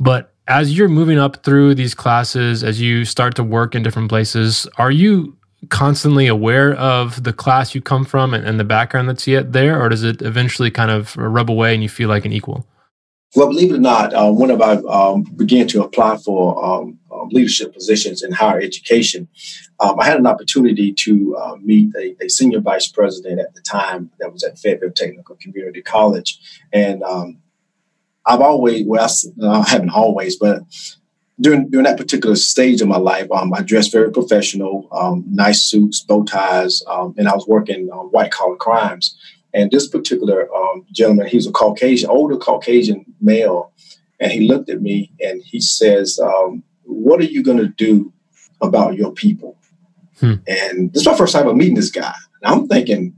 but 0.00 0.32
as 0.48 0.78
you're 0.78 0.88
moving 0.88 1.18
up 1.18 1.44
through 1.44 1.74
these 1.74 1.94
classes, 1.94 2.64
as 2.64 2.80
you 2.80 3.04
start 3.04 3.34
to 3.34 3.44
work 3.44 3.74
in 3.74 3.82
different 3.82 4.08
places, 4.08 4.66
are 4.78 4.90
you 4.90 5.36
constantly 5.68 6.26
aware 6.26 6.74
of 6.74 7.22
the 7.22 7.32
class 7.32 7.74
you 7.74 7.80
come 7.80 8.04
from 8.04 8.34
and, 8.34 8.44
and 8.44 8.60
the 8.60 8.64
background 8.64 9.08
that's 9.08 9.26
yet 9.26 9.52
there, 9.52 9.80
or 9.80 9.88
does 9.88 10.02
it 10.02 10.22
eventually 10.22 10.70
kind 10.70 10.90
of 10.90 11.16
rub 11.16 11.50
away 11.50 11.74
and 11.74 11.82
you 11.82 11.88
feel 11.88 12.08
like 12.08 12.24
an 12.24 12.32
equal? 12.32 12.66
Well, 13.34 13.48
believe 13.48 13.70
it 13.70 13.76
or 13.76 13.80
not, 13.80 14.14
uh, 14.14 14.32
whenever 14.32 14.62
I 14.62 14.76
um, 14.88 15.22
began 15.22 15.66
to 15.68 15.82
apply 15.82 16.16
for 16.18 16.64
um, 16.64 16.98
um, 17.12 17.28
leadership 17.28 17.74
positions 17.74 18.22
in 18.22 18.32
higher 18.32 18.60
education, 18.60 19.28
um, 19.80 19.98
I 20.00 20.06
had 20.06 20.18
an 20.18 20.26
opportunity 20.26 20.92
to 20.92 21.36
uh, 21.36 21.56
meet 21.60 21.94
a, 21.96 22.16
a, 22.24 22.30
senior 22.30 22.60
vice 22.60 22.88
president 22.88 23.40
at 23.40 23.54
the 23.54 23.60
time 23.60 24.10
that 24.20 24.32
was 24.32 24.42
at 24.42 24.58
Fayetteville 24.58 24.92
Technical 24.92 25.36
Community 25.36 25.82
College. 25.82 26.38
And 26.72 27.02
um, 27.02 27.38
I've 28.24 28.40
always, 28.40 28.86
well, 28.86 29.06
I, 29.42 29.46
I, 29.46 29.68
haven't 29.68 29.90
always, 29.90 30.36
but 30.36 30.62
during, 31.40 31.68
during 31.68 31.84
that 31.84 31.98
particular 31.98 32.36
stage 32.36 32.80
of 32.80 32.88
my 32.88 32.96
life, 32.96 33.30
um, 33.30 33.52
I 33.52 33.62
dressed 33.62 33.92
very 33.92 34.10
professional, 34.10 34.88
nice 35.28 35.62
suits, 35.62 36.00
bow 36.02 36.24
ties, 36.24 36.82
and 36.88 37.28
I 37.28 37.34
was 37.34 37.46
working 37.46 37.88
on 37.90 38.06
white 38.06 38.30
collar 38.30 38.56
crimes. 38.56 39.16
And 39.52 39.70
this 39.70 39.88
particular 39.88 40.52
um, 40.54 40.84
gentleman, 40.92 41.26
he 41.26 41.36
was 41.36 41.46
a 41.46 41.52
Caucasian, 41.52 42.10
older 42.10 42.36
Caucasian 42.36 43.04
male, 43.20 43.72
and 44.20 44.32
he 44.32 44.48
looked 44.48 44.68
at 44.70 44.82
me 44.82 45.12
and 45.20 45.42
he 45.42 45.60
says, 45.60 46.18
um, 46.18 46.62
"What 46.84 47.20
are 47.20 47.24
you 47.24 47.42
going 47.42 47.58
to 47.58 47.68
do 47.68 48.12
about 48.60 48.96
your 48.96 49.12
people?" 49.12 49.56
Hmm. 50.20 50.34
And 50.46 50.92
this 50.92 51.02
is 51.02 51.06
my 51.06 51.16
first 51.16 51.34
time 51.34 51.48
of 51.48 51.56
meeting 51.56 51.74
this 51.74 51.90
guy. 51.90 52.14
And 52.42 52.52
I'm 52.52 52.68
thinking, 52.68 53.14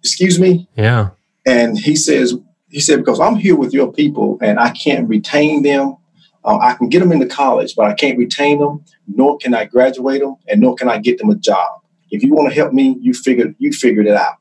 "Excuse 0.00 0.38
me." 0.38 0.68
Yeah. 0.76 1.10
And 1.46 1.78
he 1.78 1.96
says, 1.96 2.34
he 2.68 2.80
said, 2.80 2.98
because 2.98 3.20
I'm 3.20 3.36
here 3.36 3.56
with 3.56 3.72
your 3.72 3.92
people 3.92 4.38
and 4.40 4.58
I 4.58 4.70
can't 4.70 5.08
retain 5.08 5.62
them. 5.62 5.96
Uh, 6.44 6.58
I 6.58 6.74
can 6.74 6.88
get 6.88 7.00
them 7.00 7.12
into 7.12 7.26
college, 7.26 7.74
but 7.76 7.86
I 7.86 7.94
can't 7.94 8.18
retain 8.18 8.58
them, 8.58 8.84
nor 9.06 9.36
can 9.38 9.54
I 9.54 9.66
graduate 9.66 10.20
them, 10.20 10.36
and 10.48 10.60
nor 10.60 10.74
can 10.74 10.88
I 10.88 10.98
get 10.98 11.18
them 11.18 11.30
a 11.30 11.34
job. 11.34 11.82
If 12.10 12.22
you 12.22 12.32
want 12.32 12.48
to 12.48 12.54
help 12.54 12.72
me, 12.72 12.96
you 13.00 13.12
figured 13.12 13.54
you 13.58 13.72
figured 13.72 14.06
it 14.06 14.16
out. 14.16 14.36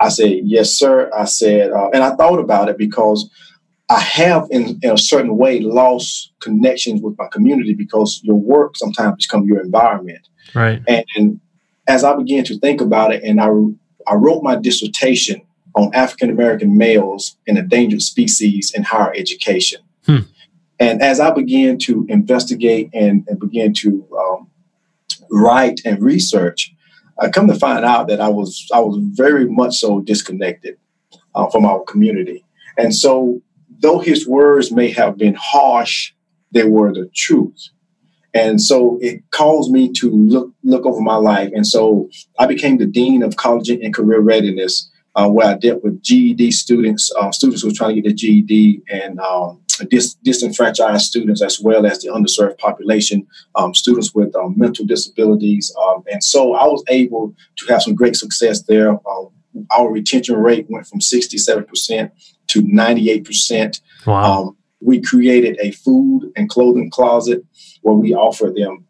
I 0.00 0.08
said, 0.08 0.40
Yes, 0.44 0.72
sir. 0.72 1.10
I 1.16 1.24
said, 1.24 1.70
uh, 1.70 1.90
and 1.90 2.02
I 2.02 2.16
thought 2.16 2.40
about 2.40 2.68
it 2.68 2.76
because 2.76 3.30
I 3.88 3.98
have, 3.98 4.46
in, 4.50 4.78
in 4.82 4.92
a 4.92 4.98
certain 4.98 5.36
way, 5.36 5.60
lost 5.60 6.32
connections 6.40 7.02
with 7.02 7.18
my 7.18 7.26
community 7.32 7.74
because 7.74 8.20
your 8.22 8.36
work 8.36 8.76
sometimes 8.76 9.26
becomes 9.26 9.48
your 9.48 9.60
environment. 9.60 10.28
Right. 10.54 10.80
And, 10.86 11.04
and 11.16 11.40
as 11.88 12.04
I 12.04 12.14
began 12.14 12.44
to 12.44 12.58
think 12.58 12.80
about 12.80 13.12
it, 13.12 13.22
and 13.24 13.40
I, 13.40 13.48
I 14.06 14.14
wrote 14.14 14.42
my 14.42 14.56
dissertation 14.56 15.42
on 15.74 15.92
African 15.94 16.30
American 16.30 16.76
males 16.76 17.36
and 17.46 17.58
endangered 17.58 18.02
species 18.02 18.72
in 18.74 18.84
higher 18.84 19.12
education. 19.14 19.80
Hmm. 20.06 20.18
And 20.80 21.02
as 21.02 21.20
I 21.20 21.30
began 21.30 21.78
to 21.80 22.06
investigate 22.08 22.88
and, 22.94 23.24
and 23.28 23.38
begin 23.38 23.74
to 23.74 24.08
um, 24.18 24.50
write 25.30 25.80
and 25.84 26.02
research, 26.02 26.74
I 27.20 27.28
come 27.28 27.46
to 27.48 27.54
find 27.54 27.84
out 27.84 28.08
that 28.08 28.20
I 28.20 28.28
was 28.28 28.66
I 28.72 28.80
was 28.80 28.98
very 28.98 29.46
much 29.46 29.76
so 29.76 30.00
disconnected 30.00 30.78
uh, 31.34 31.48
from 31.50 31.66
our 31.66 31.84
community, 31.84 32.44
and 32.78 32.94
so 32.94 33.42
though 33.78 33.98
his 33.98 34.26
words 34.26 34.72
may 34.72 34.90
have 34.90 35.18
been 35.18 35.36
harsh, 35.38 36.12
they 36.50 36.64
were 36.64 36.92
the 36.92 37.10
truth. 37.14 37.68
And 38.32 38.60
so 38.60 38.98
it 39.02 39.22
caused 39.32 39.70
me 39.70 39.92
to 39.94 40.10
look 40.10 40.52
look 40.64 40.86
over 40.86 41.02
my 41.02 41.16
life, 41.16 41.50
and 41.54 41.66
so 41.66 42.08
I 42.38 42.46
became 42.46 42.78
the 42.78 42.86
dean 42.86 43.22
of 43.22 43.36
college 43.36 43.68
and 43.68 43.92
career 43.92 44.20
readiness, 44.20 44.90
uh, 45.14 45.28
where 45.28 45.48
I 45.48 45.54
dealt 45.58 45.84
with 45.84 46.02
GED 46.02 46.52
students, 46.52 47.12
uh, 47.20 47.32
students 47.32 47.60
who 47.60 47.68
were 47.68 47.74
trying 47.74 47.96
to 47.96 48.00
get 48.00 48.08
the 48.08 48.14
GED, 48.14 48.82
and 48.90 49.20
um, 49.20 49.60
dis- 49.86 50.14
disenfranchised 50.14 51.04
students 51.04 51.42
as 51.42 51.60
well 51.60 51.86
as 51.86 52.00
the 52.00 52.08
underserved 52.08 52.58
population, 52.58 53.26
um, 53.54 53.74
students 53.74 54.14
with 54.14 54.34
um, 54.36 54.54
mental 54.56 54.84
disabilities. 54.84 55.74
Um, 55.80 56.04
and 56.10 56.22
so 56.22 56.54
I 56.54 56.64
was 56.64 56.84
able 56.88 57.34
to 57.56 57.66
have 57.66 57.82
some 57.82 57.94
great 57.94 58.16
success 58.16 58.62
there. 58.62 58.94
Uh, 58.94 59.24
our 59.70 59.90
retention 59.90 60.36
rate 60.36 60.66
went 60.68 60.86
from 60.86 61.00
67% 61.00 62.10
to 62.48 62.62
98%. 62.62 63.80
Wow. 64.06 64.42
Um, 64.42 64.56
we 64.80 65.00
created 65.00 65.58
a 65.60 65.72
food 65.72 66.32
and 66.36 66.48
clothing 66.48 66.90
closet 66.90 67.44
where 67.82 67.94
we 67.94 68.14
offer 68.14 68.52
them 68.54 68.86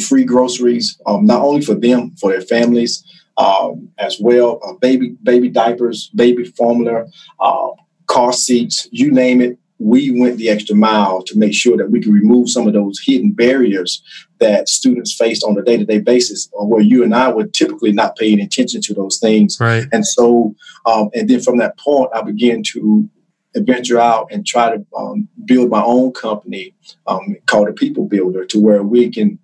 free 0.00 0.24
groceries, 0.24 1.00
um, 1.06 1.24
not 1.24 1.42
only 1.42 1.62
for 1.62 1.74
them, 1.74 2.14
for 2.20 2.30
their 2.30 2.42
families. 2.42 3.04
Um, 3.38 3.90
as 3.98 4.18
well, 4.20 4.58
uh, 4.64 4.72
baby 4.72 5.16
baby 5.22 5.48
diapers, 5.48 6.10
baby 6.12 6.42
formula, 6.42 7.06
uh, 7.38 7.68
car 8.06 8.32
seats, 8.32 8.88
you 8.90 9.12
name 9.12 9.40
it 9.40 9.56
we 9.78 10.18
went 10.18 10.38
the 10.38 10.48
extra 10.48 10.74
mile 10.74 11.22
to 11.22 11.38
make 11.38 11.54
sure 11.54 11.76
that 11.76 11.90
we 11.90 12.00
could 12.00 12.12
remove 12.12 12.50
some 12.50 12.66
of 12.66 12.72
those 12.72 13.00
hidden 13.04 13.32
barriers 13.32 14.02
that 14.40 14.68
students 14.68 15.14
faced 15.14 15.44
on 15.44 15.56
a 15.58 15.62
day-to-day 15.62 16.00
basis 16.00 16.48
or 16.52 16.66
where 16.66 16.80
you 16.80 17.02
and 17.04 17.14
i 17.14 17.28
would 17.28 17.54
typically 17.54 17.92
not 17.92 18.16
paying 18.16 18.40
attention 18.40 18.80
to 18.80 18.94
those 18.94 19.18
things 19.18 19.56
right. 19.60 19.86
and 19.92 20.06
so 20.06 20.54
um, 20.86 21.10
and 21.14 21.28
then 21.28 21.40
from 21.40 21.58
that 21.58 21.78
point 21.78 22.10
i 22.14 22.22
began 22.22 22.62
to 22.62 23.08
venture 23.56 23.98
out 23.98 24.28
and 24.30 24.46
try 24.46 24.70
to 24.70 24.86
um, 24.96 25.28
build 25.44 25.70
my 25.70 25.82
own 25.82 26.12
company 26.12 26.74
um, 27.06 27.36
called 27.46 27.68
a 27.68 27.72
people 27.72 28.04
builder 28.04 28.44
to 28.44 28.60
where 28.60 28.82
we 28.82 29.10
can 29.10 29.38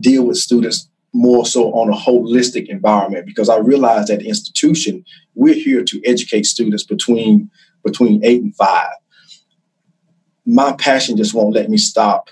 deal 0.00 0.24
with 0.24 0.36
students 0.36 0.88
more 1.12 1.44
so 1.44 1.72
on 1.72 1.88
a 1.88 1.96
holistic 1.96 2.68
environment 2.68 3.26
because 3.26 3.48
i 3.48 3.56
realized 3.56 4.10
at 4.10 4.20
the 4.20 4.28
institution 4.28 5.04
we're 5.34 5.54
here 5.54 5.82
to 5.82 6.00
educate 6.04 6.44
students 6.44 6.84
between 6.84 7.50
between 7.82 8.22
eight 8.24 8.42
and 8.42 8.54
five 8.54 8.88
my 10.48 10.72
passion 10.72 11.16
just 11.16 11.34
won't 11.34 11.54
let 11.54 11.68
me 11.68 11.76
stop 11.76 12.30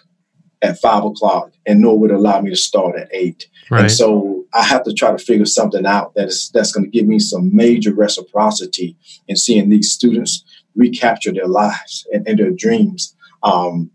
at 0.62 0.80
five 0.80 1.04
o'clock 1.04 1.52
and 1.66 1.82
nor 1.82 1.98
would 1.98 2.10
allow 2.10 2.40
me 2.40 2.48
to 2.48 2.56
start 2.56 2.96
at 2.96 3.08
eight. 3.12 3.46
Right. 3.70 3.82
And 3.82 3.92
so 3.92 4.44
I 4.54 4.62
have 4.62 4.84
to 4.84 4.94
try 4.94 5.12
to 5.12 5.18
figure 5.18 5.44
something 5.44 5.84
out 5.84 6.14
that 6.14 6.28
is 6.28 6.50
that's 6.54 6.72
going 6.72 6.84
to 6.84 6.90
give 6.90 7.06
me 7.06 7.18
some 7.18 7.54
major 7.54 7.92
reciprocity 7.92 8.96
in 9.28 9.36
seeing 9.36 9.68
these 9.68 9.92
students 9.92 10.42
recapture 10.74 11.32
their 11.32 11.46
lives 11.46 12.06
and, 12.10 12.26
and 12.26 12.38
their 12.38 12.50
dreams. 12.50 13.14
Um, 13.42 13.90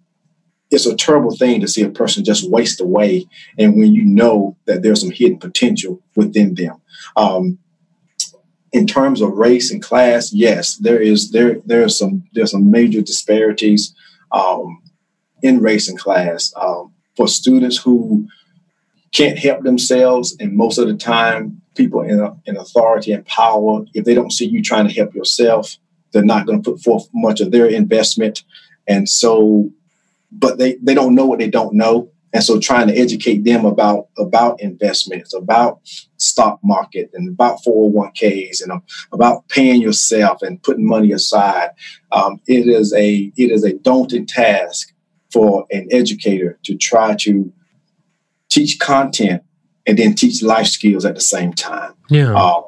it's 0.69 0.85
a 0.85 0.95
terrible 0.95 1.35
thing 1.35 1.59
to 1.61 1.67
see 1.67 1.81
a 1.81 1.89
person 1.89 2.23
just 2.23 2.49
waste 2.49 2.79
away, 2.79 3.25
and 3.57 3.75
when 3.75 3.93
you 3.93 4.05
know 4.05 4.55
that 4.67 4.83
there's 4.83 5.01
some 5.01 5.11
hidden 5.11 5.37
potential 5.37 6.01
within 6.15 6.55
them. 6.55 6.79
Um, 7.17 7.57
in 8.71 8.87
terms 8.87 9.19
of 9.19 9.33
race 9.33 9.69
and 9.69 9.81
class, 9.81 10.31
yes, 10.31 10.77
there 10.77 11.01
is 11.01 11.31
there 11.31 11.59
there 11.65 11.83
are 11.83 11.89
some 11.89 12.23
there's 12.33 12.51
some 12.51 12.71
major 12.71 13.01
disparities 13.01 13.93
um, 14.31 14.81
in 15.41 15.61
race 15.61 15.89
and 15.89 15.99
class 15.99 16.53
um, 16.55 16.93
for 17.15 17.27
students 17.27 17.77
who 17.77 18.27
can't 19.11 19.37
help 19.37 19.63
themselves. 19.63 20.35
And 20.39 20.55
most 20.55 20.77
of 20.77 20.87
the 20.87 20.95
time, 20.95 21.61
people 21.75 22.01
in, 22.01 22.19
in 22.45 22.57
authority 22.57 23.11
and 23.11 23.25
power, 23.25 23.85
if 23.93 24.05
they 24.05 24.13
don't 24.13 24.31
see 24.31 24.45
you 24.45 24.61
trying 24.61 24.87
to 24.87 24.93
help 24.93 25.13
yourself, 25.13 25.77
they're 26.11 26.23
not 26.23 26.45
going 26.45 26.61
to 26.61 26.71
put 26.71 26.81
forth 26.81 27.07
much 27.13 27.41
of 27.41 27.51
their 27.51 27.67
investment. 27.67 28.43
And 28.87 29.07
so, 29.07 29.69
but 30.31 30.57
they, 30.57 30.75
they 30.81 30.93
don't 30.93 31.15
know 31.15 31.25
what 31.25 31.39
they 31.39 31.49
don't 31.49 31.73
know. 31.73 32.10
And 32.33 32.43
so 32.43 32.59
trying 32.59 32.87
to 32.87 32.97
educate 32.97 33.43
them 33.43 33.65
about 33.65 34.07
about 34.17 34.61
investments, 34.61 35.33
about 35.33 35.79
stock 36.17 36.59
market 36.63 37.09
and 37.13 37.27
about 37.27 37.59
401ks 37.65 38.61
and 38.63 38.81
about 39.11 39.47
paying 39.49 39.81
yourself 39.81 40.41
and 40.41 40.61
putting 40.63 40.87
money 40.87 41.11
aside. 41.11 41.71
Um, 42.11 42.39
it 42.47 42.67
is 42.67 42.93
a 42.93 43.31
it 43.35 43.51
is 43.51 43.63
a 43.63 43.73
daunting 43.73 44.25
task 44.25 44.93
for 45.31 45.65
an 45.71 45.87
educator 45.91 46.59
to 46.63 46.77
try 46.77 47.15
to 47.21 47.51
teach 48.49 48.79
content 48.79 49.43
and 49.85 49.97
then 49.97 50.13
teach 50.13 50.43
life 50.43 50.67
skills 50.67 51.05
at 51.05 51.15
the 51.15 51.21
same 51.21 51.53
time. 51.53 51.93
Yeah. 52.09 52.33
Um, 52.33 52.65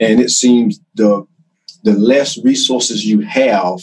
and 0.00 0.20
it 0.20 0.30
seems 0.30 0.80
the 0.94 1.26
the 1.84 1.92
less 1.92 2.42
resources 2.42 3.04
you 3.04 3.20
have, 3.20 3.78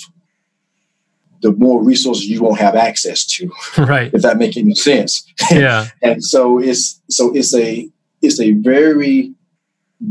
the 1.42 1.52
more 1.54 1.84
resources 1.84 2.26
you 2.26 2.42
won't 2.42 2.60
have 2.60 2.76
access 2.76 3.26
to. 3.26 3.52
Right. 3.78 4.14
if 4.14 4.22
that 4.22 4.38
makes 4.38 4.58
any 4.58 4.76
sense. 4.76 5.26
Yeah. 5.50 5.88
and 6.02 6.24
so 6.24 6.60
it's 6.60 7.02
so 7.10 7.34
it's 7.36 7.54
a 7.56 7.90
it's 8.22 8.40
a 8.40 8.52
very 8.54 9.34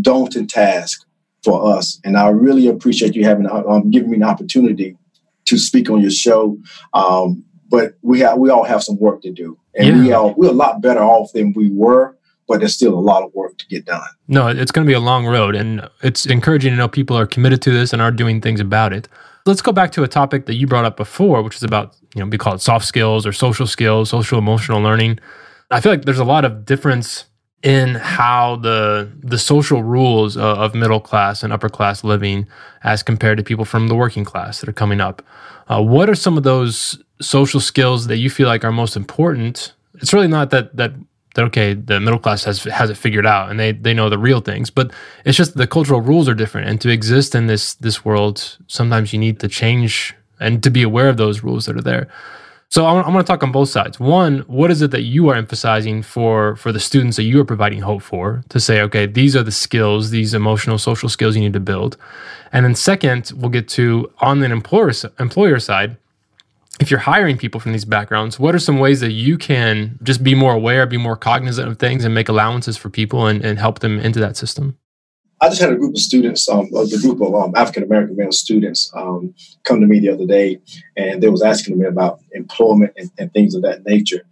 daunting 0.01 0.47
task 0.47 1.07
for 1.43 1.75
us. 1.75 2.01
And 2.05 2.17
I 2.17 2.29
really 2.29 2.67
appreciate 2.67 3.15
you 3.15 3.25
having 3.25 3.49
um, 3.49 3.91
giving 3.91 4.11
me 4.11 4.17
an 4.17 4.23
opportunity 4.23 4.97
to 5.47 5.59
speak 5.59 5.91
on 5.91 6.01
your 6.01 6.11
show. 6.11 6.59
Um, 6.95 7.45
but 7.69 7.95
we 8.03 8.21
have 8.21 8.39
we 8.39 8.51
all 8.51 8.65
have 8.65 8.83
some 8.83 8.99
work 8.99 9.23
to 9.23 9.31
do, 9.31 9.59
and 9.75 9.87
yeah. 9.87 10.03
we 10.03 10.13
are 10.13 10.35
we're 10.37 10.51
a 10.51 10.53
lot 10.53 10.83
better 10.83 11.01
off 11.01 11.33
than 11.33 11.53
we 11.55 11.71
were. 11.71 12.17
But 12.49 12.59
there's 12.59 12.75
still 12.75 12.95
a 12.95 12.99
lot 12.99 13.23
of 13.23 13.33
work 13.33 13.59
to 13.59 13.67
get 13.69 13.85
done. 13.85 14.09
No, 14.27 14.49
it's 14.49 14.73
going 14.73 14.85
to 14.85 14.91
be 14.91 14.95
a 14.95 15.01
long 15.01 15.25
road, 15.25 15.55
and 15.55 15.89
it's 16.03 16.27
encouraging 16.27 16.73
to 16.73 16.77
know 16.77 16.89
people 16.89 17.17
are 17.17 17.27
committed 17.27 17.63
to 17.63 17.71
this 17.71 17.93
and 17.93 18.03
are 18.03 18.11
doing 18.11 18.41
things 18.41 18.59
about 18.59 18.93
it. 18.93 19.07
Let's 19.47 19.63
go 19.63 19.73
back 19.73 19.93
to 19.93 20.03
a 20.03 20.09
topic 20.09 20.47
that 20.47 20.55
you 20.55 20.67
brought 20.67 20.85
up 20.85 20.97
before, 20.97 21.43
which 21.43 21.57
is 21.57 21.63
about 21.63 21.97
you 22.15 22.21
know 22.21 22.29
we 22.29 22.39
call 22.39 22.55
it 22.55 22.61
soft 22.61 22.87
skills 22.87 23.27
or 23.27 23.33
social 23.33 23.67
skills, 23.67 24.11
social 24.11 24.39
emotional 24.39 24.81
learning. 24.81 25.19
I 25.71 25.81
feel 25.81 25.93
like 25.93 26.05
there's 26.05 26.19
a 26.19 26.25
lot 26.25 26.45
of 26.45 26.65
difference 26.65 27.27
in 27.63 27.95
how 27.95 28.57
the 28.57 29.11
the 29.23 29.39
social 29.39 29.83
rules 29.83 30.37
of, 30.37 30.59
of 30.59 30.75
middle 30.75 31.01
class 31.01 31.43
and 31.43 31.53
upper 31.53 31.69
class 31.69 32.03
living 32.05 32.47
as 32.85 33.03
compared 33.03 33.39
to 33.39 33.45
people 33.45 33.65
from 33.65 33.89
the 33.89 33.95
working 33.95 34.25
class 34.25 34.61
that 34.61 34.69
are 34.69 34.75
coming 34.75 35.01
up. 35.01 35.23
Uh, 35.69 35.83
what 35.83 36.09
are 36.09 36.15
some 36.15 36.37
of 36.37 36.43
those 36.43 37.03
social 37.21 37.61
skills 37.61 38.07
that 38.07 38.17
you 38.17 38.31
feel 38.31 38.49
like 38.49 38.65
are 38.65 38.73
most 38.73 38.97
important? 38.97 39.73
It's 39.95 40.13
really 40.13 40.29
not 40.29 40.51
that 40.51 40.77
that 40.77 40.93
that 41.35 41.45
okay, 41.47 41.75
the 41.75 42.01
middle 42.01 42.19
class 42.19 42.45
has 42.45 42.65
has 42.65 42.91
it 42.91 42.97
figured 42.97 43.27
out 43.27 43.51
and 43.51 43.59
they 43.59 43.73
they 43.73 43.95
know 43.95 44.09
the 44.09 44.19
real 44.19 44.41
things, 44.41 44.71
but 44.71 44.93
it's 45.25 45.37
just 45.37 45.57
the 45.57 45.67
cultural 45.67 46.01
rules 46.01 46.29
are 46.29 46.35
different. 46.35 46.69
And 46.69 46.81
to 46.81 46.91
exist 46.91 47.35
in 47.35 47.47
this 47.47 47.75
this 47.75 48.05
world, 48.05 48.59
sometimes 48.67 49.13
you 49.13 49.19
need 49.19 49.41
to 49.41 49.49
change 49.49 50.15
and 50.41 50.63
to 50.63 50.71
be 50.71 50.83
aware 50.83 51.09
of 51.09 51.17
those 51.17 51.43
rules 51.43 51.67
that 51.67 51.77
are 51.77 51.83
there. 51.83 52.09
So 52.71 52.87
I'm, 52.87 52.99
I'm 53.05 53.13
going 53.13 53.25
to 53.25 53.27
talk 53.27 53.43
on 53.43 53.51
both 53.51 53.69
sides. 53.69 53.99
One, 53.99 54.39
what 54.47 54.71
is 54.71 54.81
it 54.81 54.93
that 54.93 55.03
you 55.03 55.29
are 55.29 55.35
emphasizing 55.35 56.03
for 56.03 56.55
for 56.57 56.71
the 56.73 56.79
students 56.79 57.17
that 57.17 57.25
you 57.25 57.41
are 57.41 57.45
providing 57.45 57.81
hope 57.81 58.03
for 58.03 58.45
to 58.49 58.61
say, 58.61 58.81
okay, 58.83 59.07
these 59.07 59.35
are 59.35 59.43
the 59.43 59.53
skills, 59.53 60.11
these 60.11 60.35
emotional, 60.35 60.79
social 60.79 61.09
skills 61.09 61.35
you 61.35 61.43
need 61.43 61.53
to 61.53 61.61
build, 61.61 61.97
and 62.53 62.65
then 62.65 62.75
second, 62.75 63.33
we'll 63.37 63.51
get 63.51 63.69
to 63.71 64.13
on 64.21 64.41
the 64.41 64.51
employer 64.51 64.93
employer 65.19 65.59
side. 65.59 65.97
If 66.81 66.91
you're 66.91 67.01
hiring 67.01 67.37
people 67.37 67.61
from 67.61 67.73
these 67.73 67.85
backgrounds, 67.85 68.41
what 68.41 68.55
are 68.55 68.59
some 68.59 68.79
ways 68.79 69.01
that 69.01 69.13
you 69.13 69.37
can 69.37 69.99
just 70.03 70.25
be 70.25 70.35
more 70.35 70.55
aware, 70.55 70.87
be 70.87 70.97
more 70.97 71.15
cognizant 71.15 71.69
of 71.69 71.79
things, 71.79 72.07
and 72.07 72.15
make 72.15 72.31
allowances 72.31 72.79
for 72.79 72.89
people 72.89 73.27
and, 73.27 73.45
and 73.45 73.59
help 73.59 73.81
them 73.81 74.01
into 74.01 74.19
that 74.21 74.35
system? 74.37 74.79
I 75.43 75.51
just 75.51 75.61
had 75.61 75.73
a 75.73 75.77
group 75.77 75.95
of 75.95 76.01
students, 76.01 76.49
um, 76.49 76.71
group 76.71 77.21
of 77.21 77.35
um, 77.35 77.55
African 77.55 77.83
American 77.83 78.17
male 78.17 78.33
students, 78.33 78.91
um, 78.95 79.35
come 79.65 79.81
to 79.81 79.87
me 79.87 80.01
the 80.01 80.09
other 80.09 80.27
day, 80.27 80.59
and 80.97 81.23
they 81.23 81.29
was 81.29 81.43
asking 81.43 81.79
me 81.79 81.87
about 81.87 82.21
employment 82.33 82.93
and, 82.97 83.11
and 83.19 83.33
things 83.33 83.55
of 83.55 83.63
that 83.63 83.85
nature. 83.85 84.23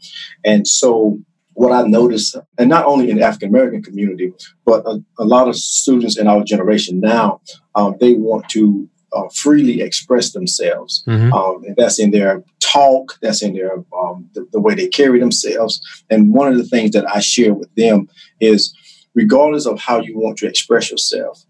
And 0.44 0.66
so, 0.66 1.18
what 1.52 1.72
I 1.72 1.86
noticed, 1.86 2.36
and 2.58 2.68
not 2.68 2.86
only 2.86 3.10
in 3.10 3.18
the 3.18 3.24
African 3.24 3.50
American 3.50 3.82
community, 3.82 4.32
but 4.64 4.86
a, 4.86 5.02
a, 5.18 5.24
lot 5.24 5.48
of 5.48 5.56
students 5.56 6.18
in 6.18 6.28
our 6.28 6.44
generation 6.44 7.00
now, 7.00 7.40
um, 7.74 7.96
they 8.00 8.14
want 8.14 8.48
to 8.50 8.88
uh, 9.18 9.28
freely 9.34 9.80
express 9.80 10.32
themselves. 10.32 11.04
Mm-hmm. 11.06 11.32
Um, 11.32 11.64
and 11.64 11.76
that's 11.76 11.98
in 11.98 12.10
their 12.10 12.44
talk, 12.60 13.18
that's 13.20 13.42
in 13.42 13.54
their 13.54 13.72
um, 13.98 14.28
the, 14.34 14.46
the 14.52 14.60
way 14.60 14.74
they 14.74 14.88
carry 14.88 15.18
themselves. 15.20 15.80
And 16.10 16.32
one 16.32 16.48
of 16.52 16.58
the 16.58 16.64
things 16.64 16.92
that 16.92 17.08
I 17.08 17.20
share 17.20 17.54
with 17.54 17.74
them 17.74 18.08
is 18.40 18.74
regardless 19.14 19.66
of 19.66 19.80
how 19.80 20.00
you 20.00 20.18
want 20.18 20.38
to 20.38 20.46
express 20.46 20.90
yourself, 20.90 21.44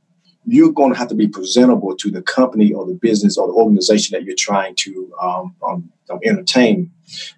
you're 0.46 0.72
going 0.72 0.92
to 0.92 0.98
have 0.98 1.08
to 1.08 1.14
be 1.14 1.28
presentable 1.28 1.94
to 1.96 2.10
the 2.10 2.22
company 2.22 2.72
or 2.72 2.87
the 2.87 2.94
business 2.94 3.37
or 3.37 3.46
the 3.46 3.52
organization 3.52 4.14
that 4.14 4.25
you're 4.25 4.34
trying 4.37 4.75
to 4.76 5.12
um, 5.20 5.54
um, 5.62 5.92
um, 6.10 6.18
entertain. 6.25 6.90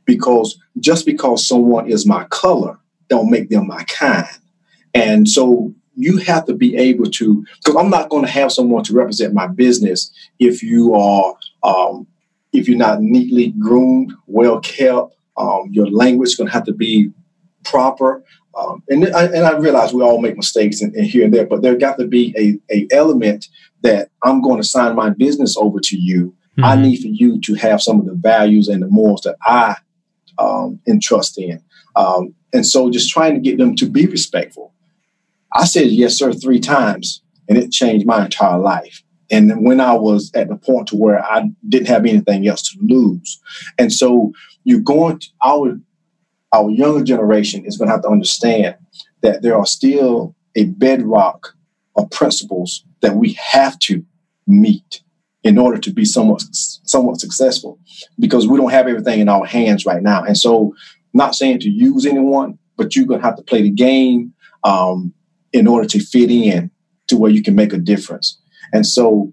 Because 0.05 0.59
just 0.79 1.07
because 1.07 1.47
someone 1.47 1.91
is 1.91 2.07
my 2.07 2.25
color, 2.25 2.79
don't 3.09 3.31
make 3.31 3.49
them 3.49 3.67
my 3.67 3.83
kind. 3.85 4.29
And 4.95 5.29
so 5.29 5.75
you 6.01 6.19
have 6.19 6.45
to 6.47 6.55
be 6.55 6.77
able 6.77 7.07
to, 7.07 7.45
because 7.59 7.77
I'm 7.77 7.91
not 7.91 8.09
going 8.09 8.25
to 8.25 8.31
have 8.31 8.53
someone 8.53 8.85
to 8.85 8.95
represent 8.95 9.35
my 9.35 9.47
business 9.47 10.11
if 10.39 10.63
you 10.63 10.95
are, 10.95 11.35
um, 11.63 12.07
if 12.53 12.69
you're 12.69 12.79
not 12.79 13.01
neatly 13.01 13.53
groomed, 13.59 14.13
well 14.27 14.61
kept. 14.61 15.15
Um, 15.37 15.69
your 15.71 15.91
language 15.91 16.31
is 16.31 16.37
going 16.37 16.49
to 16.49 16.53
have 16.53 16.65
to 16.65 16.75
be 16.75 17.11
proper. 17.65 18.23
Um, 18.59 18.83
and 18.89 19.07
I, 19.15 19.27
and 19.27 19.47
I 19.47 19.57
realize 19.57 19.93
we 19.93 20.03
all 20.03 20.21
make 20.21 20.37
mistakes 20.37 20.83
in, 20.83 20.95
in 20.95 21.05
here 21.05 21.25
and 21.25 21.33
there, 21.33 21.47
but 21.47 21.63
there 21.63 21.77
got 21.77 21.99
to 21.99 22.07
be 22.07 22.35
a, 22.37 22.75
a 22.75 22.87
element 22.91 23.49
that 23.83 24.11
I'm 24.23 24.43
going 24.43 24.61
to 24.61 24.67
sign 24.67 24.97
my 24.97 25.11
business 25.11 25.57
over 25.57 25.79
to 25.81 25.97
you. 25.97 26.35
Mm-hmm. 26.59 26.65
I 26.65 26.77
need 26.77 27.01
for 27.01 27.09
you 27.09 27.41
to 27.43 27.55
have 27.55 27.81
some 27.81 28.01
of 28.01 28.07
the 28.07 28.15
values 28.15 28.69
and 28.69 28.83
the 28.83 28.89
morals 28.89 29.23
that 29.23 29.37
I 29.43 29.77
um, 30.39 30.81
entrust 30.89 31.39
in. 31.39 31.63
Um, 31.97 32.35
and 32.53 32.67
so 32.67 32.91
just 32.91 33.11
trying 33.11 33.35
to 33.35 33.41
get 33.41 33.59
them 33.59 33.77
to 33.77 33.89
be 33.89 34.07
respectful. 34.07 34.73
I 35.53 35.65
said 35.65 35.89
yes, 35.89 36.17
sir, 36.17 36.33
three 36.33 36.61
times, 36.61 37.23
and 37.49 37.59
it 37.59 37.73
changed 37.73 38.07
my 38.07 38.25
entire 38.25 38.59
life. 38.59 39.03
And 39.31 39.65
when 39.65 39.81
I 39.81 39.95
was 39.95 40.31
at 40.35 40.49
the 40.49 40.57
point 40.57 40.89
to 40.89 40.97
where 40.97 41.25
I 41.25 41.51
didn't 41.69 41.89
have 41.89 42.05
anything 42.05 42.47
else 42.49 42.63
to 42.71 42.79
lose. 42.81 43.41
And 43.79 43.93
so 43.93 44.33
you're 44.65 44.81
going 44.81 45.21
to, 45.21 45.29
would 45.45 45.85
our 46.53 46.71
younger 46.71 47.05
generation 47.05 47.65
is 47.65 47.77
going 47.77 47.89
to 47.89 47.93
have 47.93 48.03
to 48.03 48.09
understand 48.09 48.77
that 49.23 49.43
there 49.43 49.57
are 49.57 49.67
still 49.67 50.35
a 50.57 50.65
bedrock 50.65 51.55
of 51.97 52.11
principles 52.11 52.85
that 53.03 53.15
we 53.15 53.33
have 53.35 53.79
to 53.81 54.05
meet 54.47 55.03
in 55.43 55.59
order 55.59 55.79
to 55.79 55.93
be 55.93 56.05
somewhat 56.05 56.43
somewhat 56.51 57.21
successful 57.21 57.79
because 58.19 58.47
we 58.47 58.59
don't 58.59 58.71
have 58.71 58.89
everything 58.89 59.21
in 59.21 59.29
our 59.29 59.47
hands 59.47 59.87
right 59.87 60.03
now 60.03 60.23
and 60.25 60.37
so 60.37 60.75
not 61.15 61.35
saying 61.35 61.59
to 61.61 61.71
use 61.71 62.05
anyone 62.05 62.59
but 62.77 62.95
you're 62.95 63.07
going 63.07 63.21
to 63.21 63.27
have 63.27 63.37
to 63.37 63.43
play 63.43 63.63
the 63.63 63.71
game 63.71 64.33
um, 64.65 65.15
in 65.53 65.67
order 65.67 65.87
to 65.87 66.01
fit 66.01 66.31
in 66.31 66.71
to 67.09 67.17
where 67.17 67.31
you 67.31 67.43
can 67.43 67.55
make 67.55 67.73
a 67.73 67.79
difference 67.79 68.41
and 68.73 68.87
so 68.87 69.33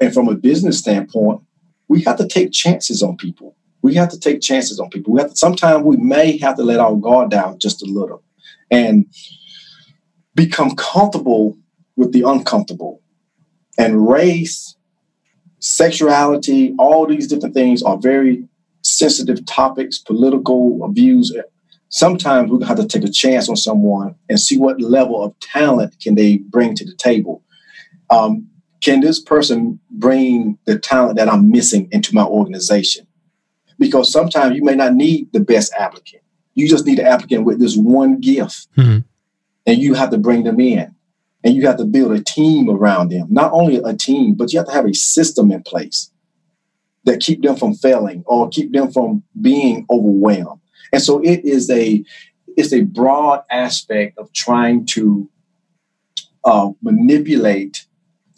and 0.00 0.14
from 0.14 0.28
a 0.28 0.34
business 0.34 0.78
standpoint 0.78 1.40
we 1.88 2.02
have 2.02 2.16
to 2.16 2.26
take 2.26 2.52
chances 2.52 3.02
on 3.02 3.16
people 3.16 3.56
we 3.82 3.94
have 3.94 4.08
to 4.10 4.18
take 4.18 4.40
chances 4.40 4.80
on 4.80 4.90
people. 4.90 5.12
We 5.12 5.20
have 5.20 5.30
to, 5.30 5.36
sometimes 5.36 5.84
we 5.84 5.96
may 5.96 6.36
have 6.38 6.56
to 6.56 6.62
let 6.62 6.80
our 6.80 6.96
guard 6.96 7.30
down 7.30 7.58
just 7.58 7.82
a 7.82 7.86
little 7.86 8.22
and 8.70 9.06
become 10.34 10.74
comfortable 10.74 11.56
with 11.96 12.12
the 12.12 12.22
uncomfortable. 12.22 13.00
And 13.78 14.08
race, 14.08 14.76
sexuality, 15.60 16.74
all 16.78 17.06
these 17.06 17.28
different 17.28 17.54
things 17.54 17.82
are 17.82 17.96
very 17.96 18.44
sensitive 18.82 19.44
topics, 19.46 19.98
political 19.98 20.86
views. 20.92 21.34
Sometimes 21.90 22.50
we're 22.50 22.58
going 22.58 22.68
to 22.68 22.76
have 22.76 22.78
to 22.78 22.86
take 22.86 23.08
a 23.08 23.12
chance 23.12 23.48
on 23.48 23.56
someone 23.56 24.14
and 24.28 24.38
see 24.38 24.58
what 24.58 24.80
level 24.80 25.22
of 25.22 25.38
talent 25.40 25.96
can 26.00 26.14
they 26.14 26.38
bring 26.38 26.74
to 26.74 26.84
the 26.84 26.94
table. 26.94 27.42
Um, 28.10 28.48
can 28.82 29.00
this 29.00 29.20
person 29.20 29.80
bring 29.90 30.58
the 30.64 30.78
talent 30.78 31.16
that 31.16 31.28
I'm 31.28 31.50
missing 31.50 31.88
into 31.90 32.14
my 32.14 32.24
organization? 32.24 33.08
because 33.78 34.10
sometimes 34.10 34.56
you 34.56 34.64
may 34.64 34.74
not 34.74 34.94
need 34.94 35.32
the 35.32 35.40
best 35.40 35.72
applicant. 35.78 36.22
You 36.54 36.68
just 36.68 36.86
need 36.86 36.98
an 36.98 37.06
applicant 37.06 37.44
with 37.44 37.60
this 37.60 37.76
one 37.76 38.20
gift, 38.20 38.66
mm-hmm. 38.76 38.98
and 39.66 39.78
you 39.78 39.94
have 39.94 40.10
to 40.10 40.18
bring 40.18 40.42
them 40.42 40.60
in, 40.60 40.94
and 41.44 41.54
you 41.54 41.66
have 41.66 41.76
to 41.78 41.84
build 41.84 42.12
a 42.12 42.22
team 42.22 42.68
around 42.68 43.10
them. 43.10 43.28
Not 43.30 43.52
only 43.52 43.76
a 43.76 43.94
team, 43.94 44.34
but 44.34 44.52
you 44.52 44.58
have 44.58 44.66
to 44.68 44.74
have 44.74 44.86
a 44.86 44.94
system 44.94 45.52
in 45.52 45.62
place 45.62 46.10
that 47.04 47.20
keep 47.20 47.42
them 47.42 47.56
from 47.56 47.74
failing 47.74 48.24
or 48.26 48.48
keep 48.48 48.72
them 48.72 48.90
from 48.90 49.22
being 49.40 49.86
overwhelmed. 49.88 50.60
And 50.92 51.02
so 51.02 51.20
it 51.20 51.44
is 51.44 51.70
a 51.70 52.04
it's 52.56 52.72
a 52.72 52.82
broad 52.82 53.42
aspect 53.50 54.18
of 54.18 54.32
trying 54.32 54.84
to 54.86 55.30
uh, 56.44 56.70
manipulate 56.82 57.86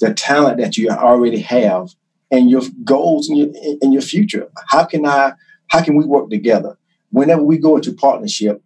the 0.00 0.12
talent 0.12 0.58
that 0.58 0.76
you 0.76 0.90
already 0.90 1.40
have 1.40 1.90
and 2.30 2.50
your 2.50 2.62
goals 2.84 3.28
in 3.28 3.36
your 3.36 3.48
in 3.82 3.92
your 3.92 4.02
future. 4.02 4.48
How 4.68 4.84
can 4.84 5.06
I? 5.06 5.32
How 5.68 5.82
can 5.82 5.96
we 5.96 6.04
work 6.04 6.30
together? 6.30 6.76
Whenever 7.10 7.42
we 7.42 7.58
go 7.58 7.76
into 7.76 7.92
partnership, 7.92 8.62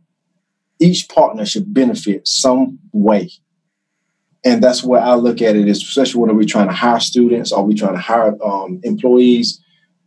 each 0.79 1.09
partner 1.09 1.45
should 1.45 1.73
benefit 1.73 2.27
some 2.27 2.79
way. 2.93 3.31
And 4.45 4.63
that's 4.63 4.85
where 4.85 5.01
I 5.01 5.15
look 5.15 5.41
at 5.41 5.57
it 5.57 5.69
is 5.69 5.83
especially 5.83 6.21
when 6.21 6.37
we're 6.37 6.45
trying 6.45 6.69
to 6.69 6.75
hire 6.75 7.01
students 7.01 7.51
or 7.51 7.65
we're 7.65 7.77
trying 7.77 7.95
to 7.95 8.01
hire 8.01 8.37
um, 8.45 8.81
employees. 8.83 9.63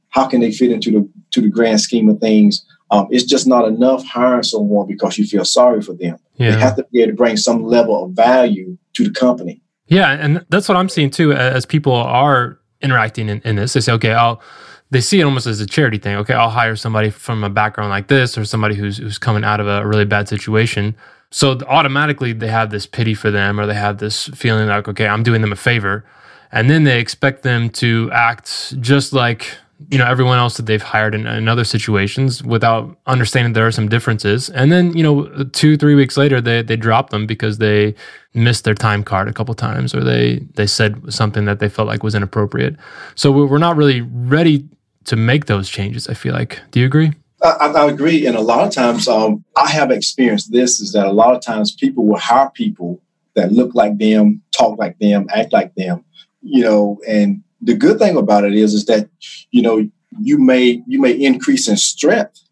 How 0.10 0.28
can 0.28 0.42
they 0.42 0.52
fit 0.52 0.72
into 0.72 0.92
the 0.92 1.10
to 1.32 1.42
the 1.42 1.50
grand 1.50 1.82
scheme 1.82 2.10
of 2.10 2.20
things? 2.20 2.66
Um, 2.90 3.08
it's 3.12 3.26
just 3.26 3.48
not 3.48 3.68
enough 3.68 4.06
hiring 4.06 4.44
someone 4.44 4.88
because 4.88 5.18
you 5.18 5.26
feel 5.26 5.46
sorry 5.46 5.82
for 5.82 5.94
them. 5.94 6.18
Yeah. 6.36 6.52
They 6.52 6.60
have 6.60 6.76
to 6.78 6.86
be 6.92 7.02
able 7.02 7.12
to 7.12 7.18
bring 7.18 7.38
some 7.38 7.64
level 7.64 8.06
of 8.06 8.12
value 8.12 8.78
to 8.94 9.04
the 9.04 9.12
company. 9.12 9.62
Yeah, 9.88 10.12
and 10.12 10.46
that's 10.50 10.68
what 10.68 10.78
I'm 10.78 10.90
seeing 10.90 11.10
too. 11.10 11.34
As 11.34 11.66
people 11.66 11.94
are 11.94 12.60
interacting 12.82 13.30
in, 13.30 13.42
in 13.42 13.56
this. 13.56 13.74
They 13.74 13.82
say, 13.82 13.94
okay, 13.94 14.14
I'll 14.14 14.42
they 14.90 15.02
see 15.02 15.20
it 15.20 15.24
almost 15.24 15.48
as 15.48 15.60
a 15.60 15.66
charity 15.66 15.98
thing. 15.98 16.16
Okay, 16.18 16.34
I'll 16.34 16.50
hire 16.50 16.76
somebody 16.76 17.10
from 17.10 17.44
a 17.44 17.50
background 17.50 17.90
like 17.90 18.08
this 18.08 18.38
or 18.38 18.46
somebody 18.46 18.76
who's 18.76 18.98
who's 18.98 19.18
coming 19.18 19.44
out 19.44 19.60
of 19.60 19.68
a 19.68 19.86
really 19.86 20.06
bad 20.06 20.30
situation. 20.30 20.96
So 21.30 21.60
automatically 21.68 22.32
they 22.32 22.48
have 22.48 22.70
this 22.70 22.86
pity 22.86 23.14
for 23.14 23.32
them 23.32 23.60
or 23.60 23.66
they 23.66 23.74
have 23.74 23.98
this 23.98 24.28
feeling 24.30 24.68
like, 24.68 24.88
okay, 24.88 25.08
I'm 25.08 25.24
doing 25.24 25.42
them 25.42 25.52
a 25.52 25.58
favor. 25.58 26.06
And 26.54 26.70
then 26.70 26.86
they 26.86 27.02
expect 27.02 27.44
them 27.44 27.70
to 27.72 28.10
act 28.14 28.80
just 28.80 29.12
like 29.12 29.58
you 29.90 29.98
know 29.98 30.06
everyone 30.06 30.40
else 30.40 30.58
that 30.58 30.66
they've 30.66 30.82
hired 30.82 31.14
in, 31.14 31.28
in, 31.28 31.48
other 31.48 31.64
situations 31.64 32.44
without 32.44 32.98
understanding 33.06 33.54
there 33.54 33.68
are 33.68 33.72
some 33.72 33.88
differences. 33.88 34.50
And 34.50 34.72
then 34.72 34.96
you 34.98 35.04
know 35.04 35.44
two 35.54 35.78
three 35.78 35.96
weeks 35.96 36.18
later 36.18 36.42
they 36.42 36.62
they 36.62 36.76
drop 36.76 37.12
them 37.12 37.28
because 37.28 37.60
they 37.60 37.96
missed 38.34 38.64
their 38.64 38.74
time 38.74 39.04
card 39.04 39.28
a 39.28 39.34
couple 39.34 39.54
times 39.54 39.94
or 39.94 40.04
they 40.04 40.40
they 40.56 40.68
said 40.68 41.14
something 41.14 41.46
that 41.46 41.60
they 41.60 41.70
felt 41.70 41.88
like 41.88 42.04
was 42.04 42.16
inappropriate. 42.16 42.76
So 43.16 43.32
we're 43.32 43.58
not 43.58 43.78
really 43.78 44.02
ready 44.02 44.68
to 45.06 45.16
make 45.16 45.46
those 45.46 45.70
changes 45.70 46.08
i 46.08 46.14
feel 46.14 46.34
like. 46.34 46.60
Do 46.72 46.80
you 46.80 46.86
agree? 46.86 47.14
I, 47.42 47.50
I 47.50 47.86
agree. 47.88 48.26
And 48.26 48.36
a 48.36 48.42
lot 48.42 48.66
of 48.68 48.74
times 48.74 49.08
um, 49.08 49.44
i 49.56 49.70
have 49.70 49.92
experienced 49.92 50.52
this 50.52 50.80
is 50.80 50.92
that 50.94 51.08
a 51.08 51.12
lot 51.12 51.36
of 51.36 51.42
times 51.42 51.76
people 51.76 52.06
will 52.06 52.20
hire 52.20 52.50
people 52.52 53.02
that 53.36 53.52
look 53.52 53.74
like 53.76 53.98
them 54.00 54.42
talk 54.52 54.78
like 54.78 54.98
them 55.00 55.28
act 55.34 55.54
like 55.54 55.74
them 55.76 56.04
you 56.42 56.64
know 56.64 57.00
and 57.08 57.44
the 57.62 57.76
good 57.76 58.00
thing 58.00 58.18
about 58.18 58.46
it 58.46 58.54
is 58.54 58.74
is 58.74 58.86
that 58.86 59.10
you 59.52 59.62
know 59.62 59.90
you 60.22 60.38
may 60.38 60.82
you 60.88 61.00
may 61.00 61.12
increase 61.12 61.68
in 61.68 61.78
strength 61.78 62.48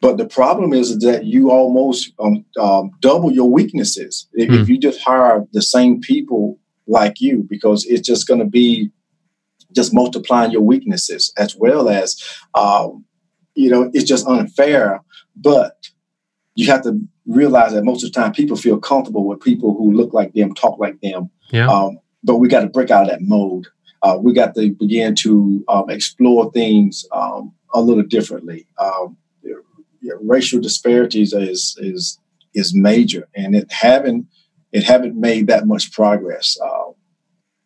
But 0.00 0.16
the 0.16 0.26
problem 0.26 0.72
is 0.72 0.98
that 1.00 1.24
you 1.24 1.50
almost 1.50 2.12
um, 2.20 2.44
um, 2.58 2.90
double 3.00 3.32
your 3.32 3.50
weaknesses 3.50 4.28
if, 4.32 4.48
mm. 4.48 4.60
if, 4.60 4.68
you 4.68 4.78
just 4.78 5.00
hire 5.00 5.44
the 5.52 5.62
same 5.62 6.00
people 6.00 6.58
like 6.86 7.20
you, 7.20 7.44
because 7.48 7.84
it's 7.84 8.06
just 8.06 8.28
going 8.28 8.40
to 8.40 8.46
be 8.46 8.90
just 9.74 9.92
multiplying 9.92 10.52
your 10.52 10.62
weaknesses 10.62 11.32
as 11.36 11.56
well 11.56 11.88
as, 11.88 12.22
um, 12.54 13.04
you 13.54 13.70
know, 13.70 13.90
it's 13.92 14.08
just 14.08 14.26
unfair. 14.26 15.02
But 15.34 15.88
you 16.54 16.66
have 16.68 16.82
to 16.82 17.00
realize 17.26 17.72
that 17.72 17.84
most 17.84 18.04
of 18.04 18.12
the 18.12 18.20
time 18.20 18.32
people 18.32 18.56
feel 18.56 18.78
comfortable 18.78 19.26
with 19.26 19.40
people 19.40 19.74
who 19.76 19.92
look 19.92 20.14
like 20.14 20.32
them, 20.32 20.54
talk 20.54 20.78
like 20.78 21.00
them. 21.00 21.30
Yeah. 21.50 21.68
Um, 21.68 21.98
but 22.22 22.36
we 22.36 22.48
got 22.48 22.60
to 22.60 22.68
break 22.68 22.90
out 22.90 23.02
of 23.02 23.10
that 23.10 23.20
mode. 23.22 23.66
Uh, 24.02 24.16
we 24.20 24.32
got 24.32 24.54
to 24.54 24.70
begin 24.74 25.14
to 25.14 25.64
um, 25.68 25.90
explore 25.90 26.50
things 26.52 27.04
um, 27.12 27.52
a 27.74 27.80
little 27.80 28.04
differently. 28.04 28.66
Um, 28.78 29.16
racial 30.22 30.60
disparities 30.60 31.32
is 31.32 31.76
is 31.78 32.18
is 32.54 32.74
major, 32.74 33.28
and 33.34 33.54
it 33.54 33.70
haven't 33.70 34.26
it 34.72 34.84
haven't 34.84 35.16
made 35.16 35.46
that 35.48 35.66
much 35.66 35.92
progress. 35.92 36.56
Uh, 36.62 36.92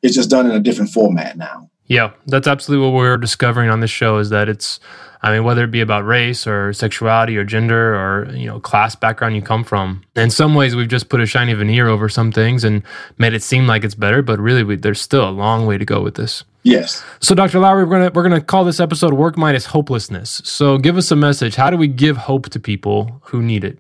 it's 0.03 0.15
just 0.15 0.31
done 0.31 0.47
in 0.47 0.53
a 0.53 0.61
different 0.61 0.91
format 0.91 1.37
now. 1.37 1.71
Yeah, 1.87 2.13
that's 2.27 2.47
absolutely 2.47 2.87
what 2.87 2.95
we're 2.95 3.17
discovering 3.17 3.69
on 3.69 3.81
this 3.81 3.91
show 3.91 4.19
is 4.19 4.31
that 4.31 4.49
it's 4.49 4.81
I 5.25 5.33
mean, 5.33 5.45
whether 5.45 5.63
it 5.65 5.71
be 5.71 5.81
about 5.81 6.05
race 6.05 6.49
or 6.49 6.73
sexuality 6.73 7.37
or 7.37 7.45
gender 7.45 7.95
or, 7.95 8.35
you 8.35 8.47
know, 8.47 8.59
class 8.59 8.97
background 8.97 9.37
you 9.37 9.43
come 9.43 9.63
from. 9.63 10.03
In 10.17 10.31
some 10.31 10.57
ways, 10.57 10.75
we've 10.75 10.89
just 10.89 11.09
put 11.09 11.21
a 11.21 11.27
shiny 11.27 11.53
veneer 11.55 11.87
over 11.87 12.09
some 12.09 12.33
things 12.33 12.65
and 12.65 12.83
made 13.19 13.33
it 13.33 13.43
seem 13.43 13.69
like 13.69 13.85
it's 13.85 13.95
better, 13.95 14.21
but 14.21 14.41
really, 14.41 14.65
we, 14.65 14.75
there's 14.75 15.01
still 15.01 15.29
a 15.29 15.31
long 15.31 15.65
way 15.65 15.79
to 15.79 15.85
go 15.85 16.03
with 16.03 16.17
this. 16.17 16.43
Yes. 16.65 17.05
So, 17.21 17.37
Dr. 17.37 17.61
Lowry, 17.61 17.85
we're 17.85 17.99
gonna 17.99 18.11
we're 18.15 18.23
gonna 18.23 18.41
call 18.41 18.65
this 18.65 18.81
episode 18.81 19.15
"Work 19.15 19.37
Minus 19.37 19.67
Hopelessness." 19.67 20.43
So, 20.45 20.79
give 20.79 20.97
us 20.97 21.11
a 21.11 21.17
message. 21.17 21.57
How 21.57 21.71
do 21.71 21.77
we 21.77 21.89
give 21.89 22.17
hope 22.17 22.51
to 22.51 22.61
people 22.61 23.21
who 23.25 23.43
need 23.43 23.65
it? 23.65 23.79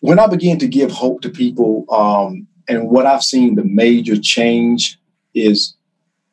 When 0.00 0.18
I 0.18 0.26
begin 0.26 0.58
to 0.58 0.68
give 0.68 0.90
hope 0.90 1.22
to 1.22 1.30
people, 1.30 1.86
um, 1.90 2.46
and 2.68 2.90
what 2.90 3.06
I've 3.06 3.22
seen 3.22 3.54
the 3.54 3.64
major 3.64 4.16
change 4.18 4.98
is 5.34 5.74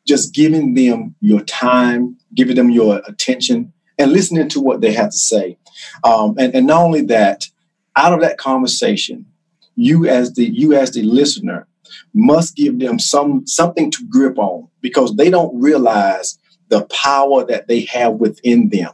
just 0.06 0.34
giving 0.34 0.74
them 0.74 1.14
your 1.20 1.40
time, 1.42 2.16
giving 2.34 2.56
them 2.56 2.70
your 2.70 3.02
attention, 3.06 3.72
and 3.98 4.12
listening 4.12 4.48
to 4.50 4.60
what 4.60 4.80
they 4.80 4.92
have 4.92 5.10
to 5.10 5.16
say. 5.16 5.58
Um, 6.04 6.36
and, 6.38 6.54
and 6.54 6.66
not 6.66 6.82
only 6.82 7.02
that, 7.02 7.48
out 7.96 8.12
of 8.12 8.20
that 8.20 8.38
conversation, 8.38 9.26
you 9.74 10.06
as 10.06 10.34
the 10.34 10.44
you 10.44 10.74
as 10.74 10.92
the 10.92 11.02
listener 11.02 11.66
must 12.14 12.56
give 12.56 12.78
them 12.78 12.98
some 12.98 13.46
something 13.46 13.90
to 13.90 14.04
grip 14.08 14.38
on 14.38 14.68
because 14.80 15.16
they 15.16 15.30
don't 15.30 15.60
realize 15.60 16.38
the 16.68 16.84
power 16.86 17.44
that 17.44 17.68
they 17.68 17.80
have 17.82 18.14
within 18.14 18.70
them 18.70 18.90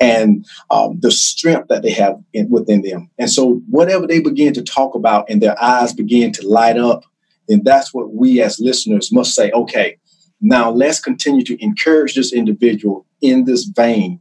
and 0.00 0.46
um, 0.70 0.98
the 1.00 1.10
strength 1.10 1.68
that 1.68 1.82
they 1.82 1.90
have 1.90 2.20
in, 2.32 2.48
within 2.50 2.82
them. 2.82 3.10
And 3.18 3.30
so, 3.30 3.62
whatever 3.68 4.06
they 4.06 4.20
begin 4.20 4.52
to 4.54 4.62
talk 4.62 4.94
about 4.94 5.28
and 5.28 5.40
their 5.40 5.60
eyes 5.62 5.92
begin 5.92 6.32
to 6.32 6.48
light 6.48 6.76
up, 6.76 7.04
then 7.48 7.62
that's 7.64 7.94
what 7.94 8.12
we 8.12 8.42
as 8.42 8.60
listeners 8.60 9.12
must 9.12 9.34
say, 9.34 9.50
okay, 9.52 9.98
now 10.40 10.70
let's 10.70 11.00
continue 11.00 11.44
to 11.44 11.62
encourage 11.62 12.14
this 12.14 12.32
individual 12.32 13.06
in 13.20 13.44
this 13.44 13.64
vein 13.64 14.20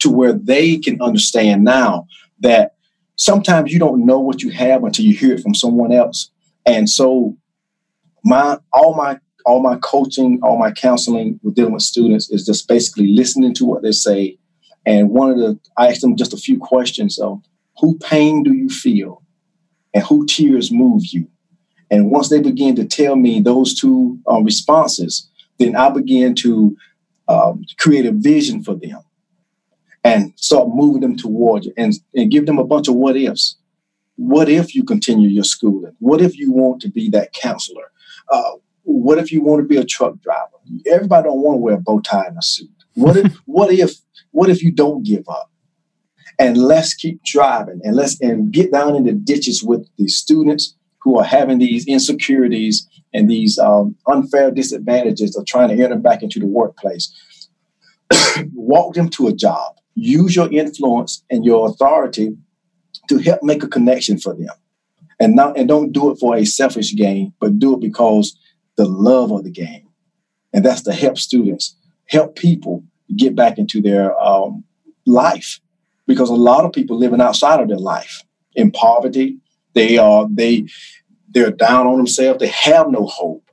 to 0.00 0.10
where 0.10 0.32
they 0.32 0.78
can 0.78 1.00
understand 1.02 1.64
now 1.64 2.06
that 2.40 2.74
sometimes 3.16 3.72
you 3.72 3.78
don't 3.78 4.06
know 4.06 4.18
what 4.18 4.42
you 4.42 4.50
have 4.50 4.84
until 4.84 5.04
you 5.04 5.14
hear 5.14 5.34
it 5.34 5.42
from 5.42 5.54
someone 5.54 5.92
else. 5.92 6.30
And 6.64 6.88
so 6.88 7.36
my 8.24 8.58
all 8.72 8.94
my 8.94 9.18
all 9.44 9.62
my 9.62 9.76
coaching, 9.78 10.38
all 10.42 10.58
my 10.58 10.70
counseling 10.70 11.40
with 11.42 11.54
dealing 11.54 11.72
with 11.72 11.82
students 11.82 12.30
is 12.30 12.44
just 12.44 12.68
basically 12.68 13.08
listening 13.08 13.54
to 13.54 13.64
what 13.64 13.82
they 13.82 13.92
say. 13.92 14.38
And 14.86 15.10
one 15.10 15.30
of 15.30 15.38
the 15.38 15.58
I 15.76 15.88
ask 15.88 16.00
them 16.00 16.16
just 16.16 16.32
a 16.32 16.38
few 16.38 16.58
questions 16.58 17.18
of 17.18 17.42
who 17.80 17.98
pain 17.98 18.42
do 18.42 18.52
you 18.54 18.68
feel 18.68 19.22
and 19.94 20.04
who 20.04 20.26
tears 20.26 20.70
move 20.70 21.02
you? 21.06 21.28
And 21.90 22.10
once 22.10 22.28
they 22.28 22.40
begin 22.40 22.76
to 22.76 22.84
tell 22.84 23.16
me 23.16 23.40
those 23.40 23.74
two 23.74 24.18
um, 24.26 24.44
responses, 24.44 25.28
then 25.58 25.76
I 25.76 25.90
begin 25.90 26.34
to 26.36 26.76
um, 27.28 27.64
create 27.78 28.06
a 28.06 28.12
vision 28.12 28.62
for 28.62 28.74
them 28.74 29.00
and 30.04 30.32
start 30.36 30.68
moving 30.68 31.00
them 31.00 31.16
towards 31.16 31.66
it 31.66 31.74
and, 31.76 31.92
and 32.14 32.30
give 32.30 32.46
them 32.46 32.58
a 32.58 32.64
bunch 32.64 32.88
of 32.88 32.94
what 32.94 33.16
ifs. 33.16 33.56
What 34.16 34.48
if 34.48 34.74
you 34.74 34.84
continue 34.84 35.28
your 35.28 35.44
schooling? 35.44 35.94
What 35.98 36.20
if 36.20 36.36
you 36.36 36.52
want 36.52 36.80
to 36.82 36.88
be 36.88 37.08
that 37.10 37.32
counselor? 37.32 37.92
Uh, 38.32 38.52
what 38.82 39.18
if 39.18 39.30
you 39.30 39.42
want 39.42 39.62
to 39.62 39.68
be 39.68 39.76
a 39.76 39.84
truck 39.84 40.20
driver? 40.20 40.56
Everybody 40.86 41.24
don't 41.24 41.42
want 41.42 41.56
to 41.56 41.60
wear 41.60 41.74
a 41.74 41.80
bow 41.80 42.00
tie 42.00 42.26
and 42.26 42.38
a 42.38 42.42
suit. 42.42 42.70
What 42.94 43.16
if 43.16 43.34
what 43.44 43.72
if 43.72 43.96
what 44.30 44.48
if 44.48 44.62
you 44.62 44.72
don't 44.72 45.04
give 45.04 45.28
up? 45.28 45.50
And 46.38 46.56
let's 46.56 46.94
keep 46.94 47.22
driving 47.24 47.80
and 47.82 47.96
let's 47.96 48.20
and 48.20 48.52
get 48.52 48.72
down 48.72 48.96
in 48.96 49.04
the 49.04 49.12
ditches 49.12 49.62
with 49.62 49.88
the 49.98 50.08
students 50.08 50.76
who 51.00 51.18
are 51.18 51.24
having 51.24 51.58
these 51.58 51.86
insecurities 51.86 52.88
and 53.12 53.28
these 53.28 53.58
um, 53.58 53.96
unfair 54.06 54.50
disadvantages 54.50 55.36
of 55.36 55.46
trying 55.46 55.74
to 55.74 55.82
enter 55.82 55.96
back 55.96 56.22
into 56.22 56.38
the 56.38 56.46
workplace. 56.46 57.12
Walk 58.54 58.94
them 58.94 59.08
to 59.10 59.28
a 59.28 59.32
job 59.32 59.78
use 59.98 60.36
your 60.36 60.50
influence 60.52 61.24
and 61.28 61.44
your 61.44 61.68
authority 61.68 62.36
to 63.08 63.18
help 63.18 63.42
make 63.42 63.62
a 63.62 63.68
connection 63.68 64.18
for 64.18 64.34
them. 64.34 64.54
And 65.20 65.34
not 65.34 65.58
and 65.58 65.68
don't 65.68 65.92
do 65.92 66.10
it 66.10 66.18
for 66.18 66.36
a 66.36 66.44
selfish 66.44 66.94
gain, 66.94 67.32
but 67.40 67.58
do 67.58 67.74
it 67.74 67.80
because 67.80 68.38
the 68.76 68.84
love 68.84 69.32
of 69.32 69.42
the 69.42 69.50
game. 69.50 69.88
And 70.52 70.64
that's 70.64 70.82
to 70.82 70.92
help 70.92 71.18
students, 71.18 71.76
help 72.06 72.36
people 72.36 72.84
get 73.16 73.34
back 73.34 73.58
into 73.58 73.82
their 73.82 74.18
um, 74.20 74.62
life. 75.06 75.60
Because 76.06 76.30
a 76.30 76.34
lot 76.34 76.64
of 76.64 76.72
people 76.72 76.96
living 76.96 77.20
outside 77.20 77.60
of 77.60 77.68
their 77.68 77.78
life 77.78 78.22
in 78.54 78.70
poverty, 78.70 79.38
they 79.74 79.98
are 79.98 80.26
they 80.30 80.68
they're 81.30 81.50
down 81.50 81.86
on 81.86 81.96
themselves, 81.96 82.40
they 82.40 82.48
have 82.48 82.90
no 82.90 83.06
hope. 83.06 83.44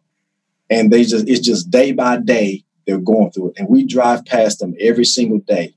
And 0.69 0.91
they 0.91 1.03
just 1.03 1.27
it's 1.27 1.45
just 1.45 1.69
day 1.69 1.91
by 1.91 2.17
day 2.17 2.63
they're 2.85 2.97
going 2.97 3.31
through 3.31 3.49
it. 3.49 3.59
And 3.59 3.69
we 3.69 3.85
drive 3.85 4.25
past 4.25 4.59
them 4.59 4.75
every 4.79 5.05
single 5.05 5.39
day 5.39 5.75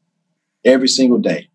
every 0.65 0.89
single 0.89 1.19
day. 1.19 1.49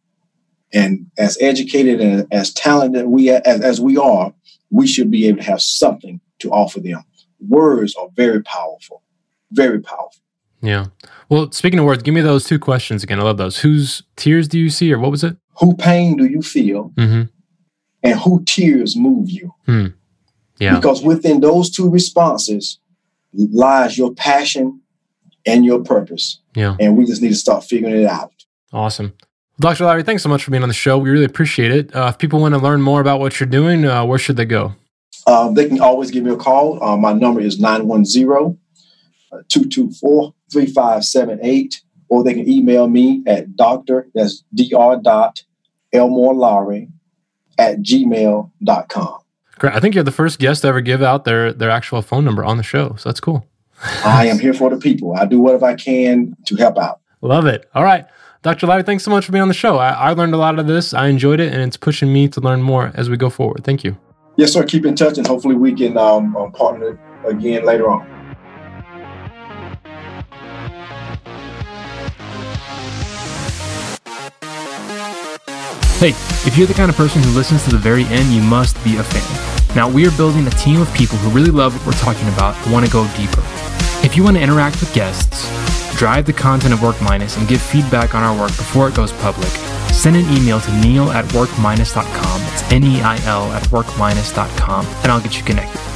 And 0.73 1.11
as 1.17 1.37
educated 1.39 2.01
and 2.01 2.27
as 2.31 2.51
talented 2.51 3.05
we 3.05 3.29
as, 3.29 3.61
as 3.61 3.79
we 3.79 3.97
are, 3.97 4.33
we 4.71 4.87
should 4.87 5.11
be 5.11 5.27
able 5.27 5.37
to 5.37 5.43
have 5.43 5.61
something 5.61 6.19
to 6.39 6.51
offer 6.51 6.79
them. 6.79 7.03
Words 7.47 7.95
are 7.95 8.07
very 8.15 8.41
powerful, 8.41 9.03
very 9.51 9.79
powerful. 9.79 10.21
Yeah. 10.61 10.87
Well, 11.29 11.51
speaking 11.51 11.79
of 11.79 11.85
words, 11.85 12.03
give 12.03 12.13
me 12.13 12.21
those 12.21 12.45
two 12.45 12.57
questions 12.57 13.03
again. 13.03 13.19
I 13.19 13.23
love 13.23 13.37
those. 13.37 13.59
Whose 13.59 14.03
tears 14.15 14.47
do 14.47 14.57
you 14.57 14.69
see, 14.69 14.91
or 14.93 14.97
what 14.97 15.11
was 15.11 15.23
it? 15.23 15.35
Who 15.59 15.75
pain 15.75 16.17
do 16.17 16.25
you 16.25 16.41
feel? 16.41 16.91
Mm-hmm. 16.95 17.23
And 18.01 18.19
who 18.19 18.43
tears 18.45 18.95
move 18.95 19.29
you? 19.29 19.53
Hmm. 19.65 19.87
Yeah. 20.59 20.75
Because 20.75 21.03
within 21.03 21.39
those 21.39 21.69
two 21.69 21.89
responses 21.89 22.79
lies 23.33 23.97
your 23.97 24.13
passion 24.13 24.81
and 25.45 25.65
your 25.65 25.83
purpose. 25.83 26.39
Yeah. 26.55 26.75
And 26.79 26.97
we 26.97 27.05
just 27.05 27.21
need 27.21 27.29
to 27.29 27.35
start 27.35 27.63
figuring 27.63 27.95
it 28.01 28.05
out. 28.05 28.31
Awesome. 28.71 29.13
Dr. 29.59 29.85
Lowry, 29.85 30.03
thanks 30.03 30.23
so 30.23 30.29
much 30.29 30.43
for 30.43 30.51
being 30.51 30.63
on 30.63 30.69
the 30.69 30.73
show. 30.73 30.97
We 30.97 31.09
really 31.09 31.25
appreciate 31.25 31.71
it. 31.71 31.95
Uh, 31.95 32.07
if 32.09 32.17
people 32.17 32.39
want 32.39 32.55
to 32.55 32.59
learn 32.59 32.81
more 32.81 33.01
about 33.01 33.19
what 33.19 33.39
you're 33.39 33.47
doing, 33.47 33.85
uh, 33.85 34.03
where 34.03 34.17
should 34.17 34.35
they 34.35 34.45
go? 34.45 34.75
Um, 35.27 35.53
they 35.53 35.67
can 35.67 35.79
always 35.79 36.11
give 36.11 36.23
me 36.23 36.31
a 36.31 36.35
call. 36.35 36.83
Uh, 36.83 36.97
my 36.97 37.13
number 37.13 37.39
is 37.39 37.59
910 37.59 38.59
224 39.47 40.33
3578, 40.51 41.81
or 42.09 42.23
they 42.23 42.33
can 42.33 42.49
email 42.49 42.87
me 42.87 43.23
at 43.27 43.55
doctor, 43.55 44.09
that's 44.13 44.43
dr. 44.53 45.01
dot 45.01 45.43
Elmore 45.91 46.33
Lowry 46.33 46.89
at 47.57 47.79
gmail.com. 47.79 49.22
I 49.71 49.79
think 49.79 49.95
you're 49.95 50.03
the 50.03 50.11
first 50.11 50.39
guest 50.39 50.61
to 50.61 50.67
ever 50.67 50.81
give 50.81 51.01
out 51.01 51.25
their, 51.25 51.53
their 51.53 51.69
actual 51.69 52.01
phone 52.01 52.25
number 52.25 52.43
on 52.43 52.57
the 52.57 52.63
show. 52.63 52.95
So 52.97 53.09
that's 53.09 53.19
cool. 53.19 53.47
I 54.05 54.27
am 54.27 54.39
here 54.39 54.53
for 54.53 54.69
the 54.69 54.77
people. 54.77 55.15
I 55.15 55.25
do 55.25 55.39
whatever 55.39 55.65
I 55.65 55.75
can 55.75 56.35
to 56.45 56.55
help 56.55 56.77
out. 56.77 57.01
Love 57.21 57.45
it. 57.45 57.69
All 57.73 57.83
right. 57.83 58.05
Dr. 58.41 58.67
Lowry, 58.67 58.83
thanks 58.83 59.03
so 59.03 59.11
much 59.11 59.25
for 59.25 59.31
being 59.31 59.41
on 59.41 59.47
the 59.47 59.53
show. 59.53 59.77
I, 59.77 59.91
I 59.91 60.11
learned 60.11 60.33
a 60.33 60.37
lot 60.37 60.59
of 60.59 60.67
this. 60.67 60.93
I 60.93 61.07
enjoyed 61.07 61.39
it, 61.39 61.53
and 61.53 61.61
it's 61.61 61.77
pushing 61.77 62.11
me 62.11 62.27
to 62.27 62.41
learn 62.41 62.61
more 62.61 62.91
as 62.93 63.09
we 63.09 63.15
go 63.15 63.29
forward. 63.29 63.63
Thank 63.63 63.85
you. 63.85 63.97
Yes, 64.35 64.51
sir. 64.51 64.65
Keep 64.65 64.85
in 64.85 64.95
touch, 64.95 65.17
and 65.17 65.25
hopefully 65.25 65.55
we 65.55 65.73
can 65.73 65.97
um, 65.97 66.35
um 66.35 66.51
partner 66.51 66.99
again 67.25 67.63
later 67.65 67.89
on. 67.89 68.05
Hey, 76.03 76.09
if 76.45 76.57
you're 76.57 76.67
the 76.67 76.73
kind 76.73 76.91
of 76.91 76.97
person 76.97 77.23
who 77.23 77.29
listens 77.29 77.63
to 77.63 77.69
the 77.69 77.77
very 77.77 78.03
end, 78.07 78.33
you 78.33 78.41
must 78.41 78.75
be 78.83 78.97
a 78.97 79.03
fan. 79.05 79.73
Now, 79.73 79.89
we 79.89 80.05
are 80.05 80.11
building 80.17 80.45
a 80.45 80.49
team 80.49 80.81
of 80.81 80.93
people 80.93 81.17
who 81.19 81.29
really 81.29 81.49
love 81.49 81.73
what 81.77 81.85
we're 81.85 82.01
talking 82.01 82.27
about 82.27 82.61
and 82.61 82.73
want 82.73 82.85
to 82.85 82.91
go 82.91 83.07
deeper. 83.15 83.41
If 84.03 84.17
you 84.17 84.21
want 84.25 84.35
to 84.35 84.43
interact 84.43 84.81
with 84.81 84.93
guests, 84.93 85.47
drive 85.97 86.25
the 86.25 86.33
content 86.33 86.73
of 86.73 86.83
Work 86.83 87.01
Minus, 87.01 87.37
and 87.37 87.47
give 87.47 87.61
feedback 87.61 88.15
on 88.15 88.21
our 88.21 88.37
work 88.37 88.49
before 88.49 88.89
it 88.89 88.95
goes 88.95 89.13
public, 89.13 89.47
send 89.93 90.17
an 90.17 90.25
email 90.35 90.59
to 90.59 90.71
neil 90.81 91.09
at 91.09 91.23
workminus.com. 91.31 92.41
It's 92.51 92.69
N 92.69 92.83
E 92.83 92.99
I 92.99 93.15
L 93.23 93.45
at 93.53 93.63
workminus.com, 93.69 94.85
and 94.85 95.07
I'll 95.09 95.21
get 95.21 95.37
you 95.37 95.43
connected. 95.45 95.92